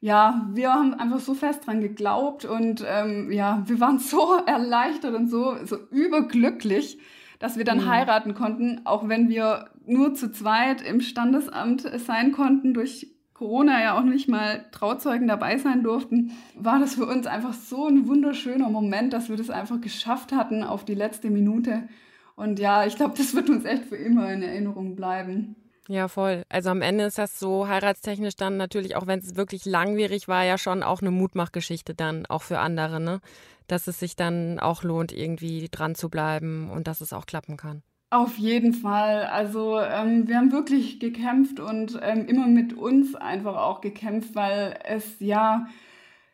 ja, 0.00 0.48
wir 0.52 0.72
haben 0.72 0.94
einfach 0.94 1.20
so 1.20 1.32
fest 1.32 1.66
dran 1.66 1.80
geglaubt 1.80 2.44
und 2.44 2.84
ähm, 2.86 3.30
ja, 3.30 3.62
wir 3.66 3.78
waren 3.78 3.98
so 3.98 4.34
erleichtert 4.46 5.14
und 5.14 5.28
so, 5.28 5.56
so 5.64 5.76
überglücklich, 5.90 6.98
dass 7.38 7.56
wir 7.56 7.64
dann 7.64 7.84
mhm. 7.84 7.88
heiraten 7.88 8.34
konnten, 8.34 8.80
auch 8.84 9.08
wenn 9.08 9.28
wir 9.28 9.70
nur 9.86 10.14
zu 10.14 10.32
zweit 10.32 10.82
im 10.82 11.00
Standesamt 11.00 11.82
sein 12.04 12.32
konnten 12.32 12.74
durch 12.74 13.08
Corona 13.42 13.82
ja 13.82 13.98
auch 13.98 14.04
nicht 14.04 14.28
mal 14.28 14.64
Trauzeugen 14.70 15.26
dabei 15.26 15.58
sein 15.58 15.82
durften, 15.82 16.30
war 16.54 16.78
das 16.78 16.94
für 16.94 17.06
uns 17.06 17.26
einfach 17.26 17.52
so 17.52 17.88
ein 17.88 18.06
wunderschöner 18.06 18.68
Moment, 18.68 19.12
dass 19.12 19.28
wir 19.28 19.36
das 19.36 19.50
einfach 19.50 19.80
geschafft 19.80 20.30
hatten 20.30 20.62
auf 20.62 20.84
die 20.84 20.94
letzte 20.94 21.28
Minute. 21.28 21.88
Und 22.36 22.60
ja, 22.60 22.86
ich 22.86 22.94
glaube, 22.94 23.14
das 23.16 23.34
wird 23.34 23.50
uns 23.50 23.64
echt 23.64 23.86
für 23.86 23.96
immer 23.96 24.32
in 24.32 24.42
Erinnerung 24.42 24.94
bleiben. 24.94 25.56
Ja, 25.88 26.06
voll. 26.06 26.44
Also 26.50 26.70
am 26.70 26.82
Ende 26.82 27.02
ist 27.02 27.18
das 27.18 27.40
so 27.40 27.66
heiratstechnisch 27.66 28.36
dann 28.36 28.58
natürlich, 28.58 28.94
auch 28.94 29.08
wenn 29.08 29.18
es 29.18 29.34
wirklich 29.34 29.64
langwierig 29.64 30.28
war, 30.28 30.44
ja 30.44 30.56
schon 30.56 30.84
auch 30.84 31.00
eine 31.00 31.10
Mutmachgeschichte 31.10 31.96
dann 31.96 32.26
auch 32.26 32.42
für 32.42 32.60
andere, 32.60 33.00
ne? 33.00 33.20
Dass 33.66 33.88
es 33.88 33.98
sich 33.98 34.14
dann 34.14 34.60
auch 34.60 34.84
lohnt, 34.84 35.10
irgendwie 35.10 35.68
dran 35.68 35.96
zu 35.96 36.08
bleiben 36.08 36.70
und 36.70 36.86
dass 36.86 37.00
es 37.00 37.12
auch 37.12 37.26
klappen 37.26 37.56
kann. 37.56 37.82
Auf 38.12 38.36
jeden 38.36 38.74
Fall. 38.74 39.24
Also 39.24 39.80
ähm, 39.80 40.28
wir 40.28 40.36
haben 40.36 40.52
wirklich 40.52 41.00
gekämpft 41.00 41.60
und 41.60 41.98
ähm, 42.02 42.26
immer 42.26 42.46
mit 42.46 42.74
uns 42.74 43.14
einfach 43.14 43.56
auch 43.56 43.80
gekämpft, 43.80 44.34
weil 44.34 44.78
es 44.84 45.18
ja 45.18 45.66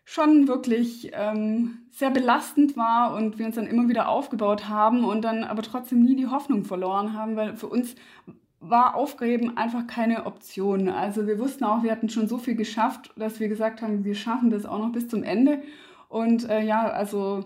schon 0.04 0.48
wirklich 0.48 1.12
ähm, 1.14 1.82
sehr 1.92 2.10
belastend 2.10 2.76
war 2.76 3.14
und 3.14 3.38
wir 3.38 3.46
uns 3.46 3.54
dann 3.54 3.68
immer 3.68 3.88
wieder 3.88 4.08
aufgebaut 4.08 4.68
haben 4.68 5.04
und 5.04 5.22
dann 5.22 5.44
aber 5.44 5.62
trotzdem 5.62 6.02
nie 6.02 6.16
die 6.16 6.26
Hoffnung 6.26 6.64
verloren 6.64 7.12
haben, 7.12 7.36
weil 7.36 7.56
für 7.56 7.68
uns 7.68 7.94
war 8.58 8.96
Aufgeben 8.96 9.56
einfach 9.56 9.86
keine 9.86 10.26
Option. 10.26 10.88
Also 10.88 11.28
wir 11.28 11.38
wussten 11.38 11.62
auch, 11.62 11.84
wir 11.84 11.92
hatten 11.92 12.08
schon 12.08 12.26
so 12.26 12.38
viel 12.38 12.56
geschafft, 12.56 13.12
dass 13.14 13.38
wir 13.38 13.46
gesagt 13.46 13.82
haben, 13.82 14.02
wir 14.02 14.16
schaffen 14.16 14.50
das 14.50 14.66
auch 14.66 14.80
noch 14.80 14.90
bis 14.90 15.06
zum 15.06 15.22
Ende. 15.22 15.62
Und 16.08 16.48
äh, 16.50 16.60
ja, 16.60 16.88
also 16.88 17.44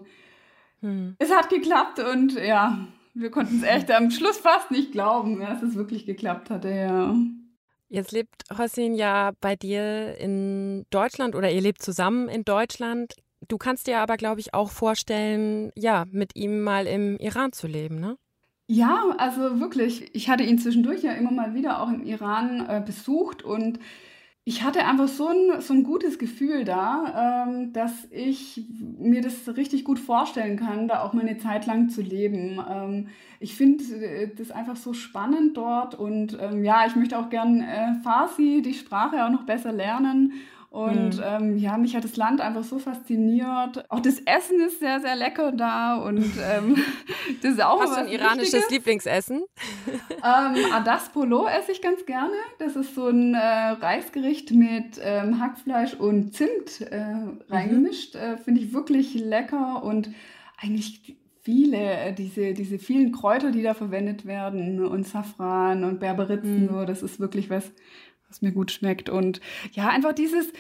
hm. 0.81 1.17
es 1.19 1.31
hat 1.31 1.51
geklappt 1.51 1.99
und 1.99 2.33
ja, 2.33 2.87
wir 3.15 3.31
konnten 3.31 3.59
es 3.59 3.63
echt 3.63 3.91
am 3.91 4.11
Schluss 4.11 4.39
fast 4.39 4.71
nicht 4.71 4.93
glauben, 4.93 5.41
dass 5.41 5.63
es 5.63 5.75
wirklich 5.75 6.07
geklappt 6.07 6.51
hatte, 6.51 6.71
ja. 6.71 7.15
Jetzt 7.89 8.13
lebt 8.13 8.45
Hossein 8.57 8.95
ja 8.95 9.33
bei 9.41 9.55
dir 9.55 10.17
in 10.19 10.87
Deutschland 10.91 11.35
oder 11.35 11.51
ihr 11.51 11.61
lebt 11.61 11.83
zusammen 11.83 12.29
in 12.29 12.45
Deutschland. 12.45 13.15
Du 13.49 13.59
kannst 13.59 13.87
dir 13.87 13.99
aber, 13.99 14.17
glaube 14.17 14.41
ich, 14.41 14.55
auch 14.55 14.71
vorstellen, 14.71 15.73
ja, 15.77 16.07
mit 16.11 16.35
ihm 16.35 16.63
mal 16.63 16.87
im 16.87 17.19
Iran 17.19 17.53
zu 17.53 17.67
leben, 17.67 18.01
ne? 18.01 18.17
Ja, 18.67 19.15
also 19.19 19.61
wirklich. 19.61 20.15
Ich 20.15 20.31
hatte 20.31 20.45
ihn 20.45 20.59
zwischendurch 20.59 21.03
ja 21.03 21.13
immer 21.13 21.33
mal 21.33 21.55
wieder 21.55 21.83
auch 21.83 21.89
im 21.89 22.05
Iran 22.05 22.65
äh, 22.67 22.83
besucht 22.85 23.43
und 23.43 23.79
ich 24.45 24.65
hatte 24.65 24.85
einfach 24.85 25.07
so 25.07 25.29
ein, 25.29 25.61
so 25.61 25.73
ein 25.73 25.85
gutes 25.85 26.19
Gefühl 26.19 26.65
da, 26.65 27.47
ähm, 27.47 27.73
dass 27.73 28.09
ich 28.11 28.65
mir 28.99 29.21
das 29.21 29.57
richtig 29.57 29.85
gut 29.85 30.01
vorstellen 30.01 30.57
kann, 30.57 30.89
da 30.89 31.03
auch 31.03 31.13
mal 31.13 31.21
eine 31.21 31.39
Zeit 31.39 31.67
lang 31.67 31.91
zu 31.91 32.03
leben. 32.03 32.61
Ähm, 32.69 33.09
ich 33.39 33.55
finde 33.55 33.85
äh, 34.05 34.35
das 34.35 34.51
einfach 34.51 34.75
so 34.75 34.95
spannend 34.95 35.57
dort 35.57 35.95
und 35.95 36.37
ähm, 36.41 36.65
ja, 36.65 36.85
ich 36.87 36.97
möchte 36.97 37.19
auch 37.19 37.31
gern 37.31 37.61
äh, 37.61 37.95
Farsi, 38.03 38.63
die 38.65 38.75
Sprache 38.75 39.25
auch 39.25 39.31
noch 39.31 39.45
besser 39.45 39.73
lernen 39.73 40.33
und 40.73 41.19
mhm. 41.19 41.23
ähm, 41.23 41.57
ja, 41.59 41.77
mich 41.77 41.95
hat 41.95 42.03
das 42.03 42.17
Land 42.17 42.41
einfach 42.41 42.65
so 42.65 42.79
fasziniert. 42.79 43.85
Auch 43.91 44.01
das 44.01 44.21
Essen 44.21 44.59
ist 44.59 44.81
sehr, 44.81 45.01
sehr 45.01 45.17
lecker 45.17 45.53
da. 45.53 45.97
Und 45.97 46.25
ähm, 46.51 46.83
das 47.43 47.53
ist 47.53 47.63
auch 47.63 47.79
Hast 47.83 47.95
du 47.95 48.01
ein 48.01 48.09
iranisches 48.09 48.55
Wichtiges. 48.55 48.71
Lieblingsessen? 48.71 49.43
Ähm, 50.25 50.73
Adas 50.73 51.11
Polo 51.11 51.47
esse 51.47 51.73
ich 51.73 51.83
ganz 51.83 52.07
gerne. 52.07 52.33
Das 52.59 52.75
ist 52.75 52.95
so 52.95 53.09
ein 53.09 53.35
äh, 53.35 53.39
Reisgericht 53.39 54.53
mit 54.53 54.99
ähm, 55.03 55.41
Hackfleisch 55.41 55.93
und 55.93 56.33
Zimt 56.33 56.81
äh, 56.81 57.05
reingemischt. 57.51 58.15
Mhm. 58.15 58.21
Äh, 58.21 58.37
Finde 58.39 58.63
ich 58.63 58.73
wirklich 58.73 59.13
lecker 59.13 59.83
und 59.85 60.09
eigentlich 60.57 61.19
viele, 61.43 61.77
äh, 61.77 62.15
diese, 62.15 62.55
diese 62.55 62.79
vielen 62.79 63.13
Kräuter, 63.13 63.51
die 63.51 63.63
da 63.63 63.75
verwendet 63.75 64.25
werden 64.25 64.83
und 64.83 65.07
Safran 65.07 65.85
und 65.85 66.01
Berberitzen, 66.01 66.63
mhm. 66.63 66.69
so, 66.69 66.85
das 66.87 67.03
ist 67.03 67.21
wirklich 67.21 67.51
was, 67.51 67.71
was 68.33 68.43
mir 68.43 68.53
gut 68.53 68.71
schmeckt. 68.71 69.11
Und 69.11 69.41
ja, 69.73 69.89
einfach 69.89 70.15
dieses, 70.15 70.53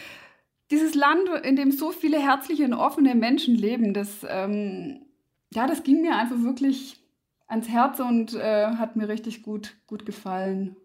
dieses 0.70 0.94
Land, 0.94 1.28
in 1.42 1.56
dem 1.56 1.72
so 1.72 1.90
viele 1.90 2.18
herzliche 2.18 2.64
und 2.64 2.74
offene 2.74 3.14
Menschen 3.14 3.54
leben, 3.54 3.94
das, 3.94 4.26
ähm, 4.28 5.06
ja, 5.52 5.66
das 5.66 5.82
ging 5.82 6.02
mir 6.02 6.16
einfach 6.16 6.40
wirklich 6.42 6.98
ans 7.46 7.68
Herz 7.68 7.98
und 8.00 8.34
äh, 8.34 8.66
hat 8.76 8.96
mir 8.96 9.08
richtig 9.08 9.42
gut, 9.42 9.74
gut 9.86 10.04
gefallen. 10.04 10.76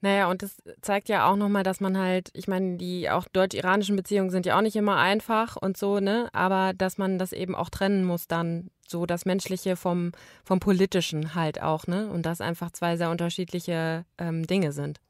Naja, 0.00 0.30
und 0.30 0.42
das 0.42 0.62
zeigt 0.80 1.08
ja 1.08 1.28
auch 1.28 1.34
nochmal, 1.34 1.64
dass 1.64 1.80
man 1.80 1.98
halt, 1.98 2.30
ich 2.34 2.46
meine, 2.46 2.76
die 2.76 3.10
auch 3.10 3.26
deutsch-iranischen 3.26 3.96
Beziehungen 3.96 4.30
sind 4.30 4.46
ja 4.46 4.56
auch 4.56 4.62
nicht 4.62 4.76
immer 4.76 4.96
einfach 4.96 5.56
und 5.56 5.76
so, 5.76 5.98
ne? 5.98 6.28
Aber 6.32 6.72
dass 6.72 6.98
man 6.98 7.18
das 7.18 7.32
eben 7.32 7.56
auch 7.56 7.68
trennen 7.68 8.04
muss 8.04 8.28
dann, 8.28 8.70
so 8.86 9.06
das 9.06 9.24
Menschliche 9.24 9.74
vom, 9.74 10.12
vom 10.44 10.60
Politischen 10.60 11.34
halt 11.34 11.60
auch, 11.60 11.88
ne? 11.88 12.08
Und 12.10 12.26
das 12.26 12.40
einfach 12.40 12.70
zwei 12.70 12.96
sehr 12.96 13.10
unterschiedliche 13.10 14.04
ähm, 14.18 14.46
Dinge 14.46 14.70
sind. 14.70 15.00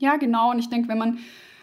Ja, 0.00 0.16
genau. 0.16 0.50
Und 0.50 0.58
ich 0.58 0.70
denke, 0.70 0.88
wenn 0.88 0.98
man 0.98 1.18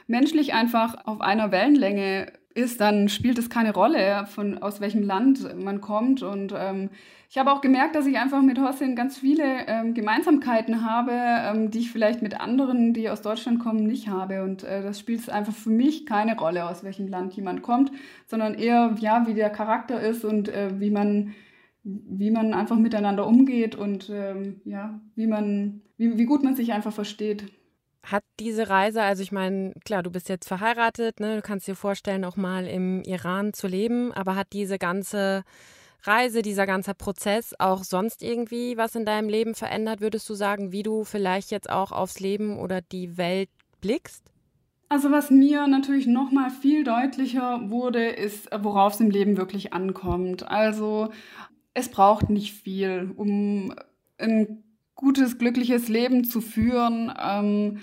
menschlich 0.06 0.54
einfach 0.54 0.95
auf 1.06 1.21
einer 1.21 1.52
Wellenlänge 1.52 2.32
ist, 2.54 2.80
dann 2.80 3.10
spielt 3.10 3.38
es 3.38 3.50
keine 3.50 3.73
Rolle, 3.73 4.26
von 4.28 4.60
aus 4.60 4.80
welchem 4.80 5.04
Land 5.04 5.56
man 5.62 5.82
kommt. 5.82 6.21
Und 6.21 6.54
ähm, 6.56 6.89
ich 7.30 7.38
habe 7.38 7.52
auch 7.52 7.62
gemerkt, 7.62 7.95
dass 7.95 8.06
ich 8.06 8.17
einfach 8.17 8.41
mit 8.41 8.60
Hossein 8.60 8.95
ganz 8.95 9.17
viele 9.17 9.67
ähm, 9.67 9.95
Gemeinsamkeiten 9.95 10.86
habe, 10.86 11.12
ähm, 11.13 11.71
die 11.71 11.80
ich 11.80 11.91
vielleicht 11.91 12.21
mit 12.21 12.39
anderen, 12.39 12.93
die 12.93 13.10
aus 13.10 13.23
Deutschland 13.23 13.60
kommen, 13.60 13.86
nicht 13.86 14.08
habe. 14.08 14.43
Und 14.43 14.63
äh, 14.63 14.84
das 14.84 15.00
spielt 15.00 15.28
einfach 15.30 15.54
für 15.54 15.71
mich 15.71 16.06
keine 16.06 16.38
Rolle, 16.38 16.69
aus 16.69 16.84
welchem 16.84 17.08
Land 17.08 17.34
jemand 17.34 17.63
kommt, 17.63 17.91
sondern 18.28 18.54
eher, 18.54 18.95
ja, 19.00 19.26
wie 19.28 19.34
der 19.34 19.50
Charakter 19.50 20.00
ist 20.00 20.23
und 20.23 20.47
äh, 20.47 20.80
wie 20.80 20.91
man 20.91 21.34
wie 21.89 22.32
man 22.32 22.54
einfach 22.54 22.76
miteinander 22.76 23.26
umgeht 23.26 23.76
und 23.76 24.10
ähm, 24.13 24.60
ja, 24.65 25.00
wie 25.15 25.26
man, 25.26 25.82
wie, 25.95 26.17
wie 26.17 26.26
gut 26.26 26.43
man 26.43 26.54
sich 26.54 26.73
einfach 26.73 26.91
versteht. 26.91 27.45
Hat 28.11 28.23
diese 28.39 28.69
Reise, 28.69 29.01
also 29.01 29.21
ich 29.21 29.31
meine, 29.31 29.73
klar, 29.83 30.01
du 30.01 30.09
bist 30.09 30.29
jetzt 30.29 30.47
verheiratet, 30.47 31.19
ne? 31.19 31.35
du 31.35 31.41
kannst 31.41 31.67
dir 31.67 31.75
vorstellen, 31.75 32.23
auch 32.23 32.37
mal 32.37 32.65
im 32.65 33.01
Iran 33.03 33.53
zu 33.53 33.67
leben, 33.67 34.13
aber 34.13 34.35
hat 34.35 34.53
diese 34.53 34.77
ganze 34.77 35.43
Reise, 36.03 36.41
dieser 36.41 36.65
ganze 36.65 36.93
Prozess 36.93 37.53
auch 37.59 37.83
sonst 37.83 38.23
irgendwie 38.23 38.77
was 38.77 38.95
in 38.95 39.03
deinem 39.03 39.27
Leben 39.27 39.55
verändert, 39.55 39.99
würdest 39.99 40.29
du 40.29 40.35
sagen, 40.35 40.71
wie 40.71 40.83
du 40.83 41.03
vielleicht 41.03 41.51
jetzt 41.51 41.69
auch 41.69 41.91
aufs 41.91 42.19
Leben 42.21 42.59
oder 42.59 42.81
die 42.81 43.17
Welt 43.17 43.49
blickst? 43.81 44.23
Also 44.89 45.11
was 45.11 45.29
mir 45.29 45.67
natürlich 45.67 46.07
noch 46.07 46.31
mal 46.31 46.49
viel 46.49 46.85
deutlicher 46.85 47.69
wurde, 47.69 48.07
ist, 48.07 48.47
worauf 48.57 48.93
es 48.93 49.01
im 49.01 49.09
Leben 49.09 49.35
wirklich 49.35 49.73
ankommt. 49.73 50.47
Also 50.47 51.09
es 51.73 51.89
braucht 51.89 52.29
nicht 52.29 52.53
viel, 52.53 53.11
um 53.17 53.73
ein 54.17 54.63
gutes, 54.97 55.38
glückliches 55.38 55.88
Leben 55.88 56.25
zu 56.25 56.41
führen. 56.41 57.13
Ähm, 57.17 57.79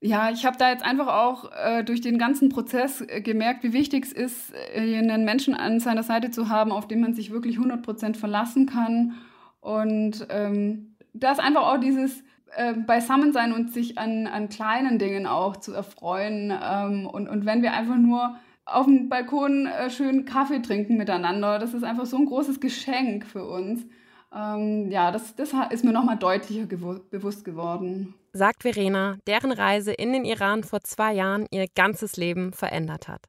ja, 0.00 0.30
ich 0.30 0.44
habe 0.44 0.58
da 0.58 0.70
jetzt 0.70 0.84
einfach 0.84 1.06
auch 1.06 1.52
äh, 1.52 1.84
durch 1.84 2.00
den 2.00 2.18
ganzen 2.18 2.48
Prozess 2.48 3.02
äh, 3.02 3.20
gemerkt, 3.20 3.62
wie 3.62 3.72
wichtig 3.72 4.04
es 4.06 4.12
ist, 4.12 4.52
äh, 4.74 4.98
einen 4.98 5.24
Menschen 5.24 5.54
an 5.54 5.78
seiner 5.78 6.02
Seite 6.02 6.32
zu 6.32 6.48
haben, 6.48 6.72
auf 6.72 6.88
den 6.88 7.00
man 7.00 7.14
sich 7.14 7.30
wirklich 7.30 7.58
100% 7.58 8.16
verlassen 8.16 8.66
kann. 8.66 9.14
Und 9.60 10.26
ähm, 10.30 10.96
da 11.12 11.30
ist 11.30 11.38
einfach 11.38 11.68
auch 11.68 11.78
dieses 11.78 12.24
äh, 12.56 12.74
Beisammensein 12.74 13.52
und 13.52 13.72
sich 13.72 13.96
an, 13.96 14.26
an 14.26 14.48
kleinen 14.48 14.98
Dingen 14.98 15.26
auch 15.26 15.56
zu 15.56 15.72
erfreuen. 15.72 16.52
Ähm, 16.60 17.06
und, 17.06 17.28
und 17.28 17.46
wenn 17.46 17.62
wir 17.62 17.72
einfach 17.72 17.96
nur 17.96 18.36
auf 18.64 18.86
dem 18.86 19.08
Balkon 19.08 19.66
äh, 19.66 19.88
schön 19.88 20.24
Kaffee 20.24 20.62
trinken 20.62 20.96
miteinander, 20.96 21.60
das 21.60 21.74
ist 21.74 21.84
einfach 21.84 22.06
so 22.06 22.16
ein 22.16 22.26
großes 22.26 22.60
Geschenk 22.60 23.24
für 23.24 23.46
uns. 23.46 23.86
Ähm, 24.34 24.90
ja, 24.90 25.10
das, 25.10 25.34
das 25.36 25.50
ist 25.70 25.84
mir 25.84 25.92
nochmal 25.92 26.18
deutlicher 26.18 26.66
bewusst 26.66 27.44
geworden 27.44 28.14
sagt 28.32 28.62
Verena, 28.62 29.18
deren 29.26 29.52
Reise 29.52 29.92
in 29.92 30.12
den 30.12 30.24
Iran 30.24 30.64
vor 30.64 30.80
zwei 30.82 31.12
Jahren 31.12 31.46
ihr 31.50 31.66
ganzes 31.74 32.16
Leben 32.16 32.52
verändert 32.52 33.08
hat. 33.08 33.28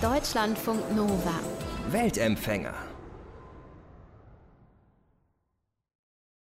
Deutschlandfunk 0.00 0.94
Nova. 0.94 1.38
Weltempfänger. 1.90 2.74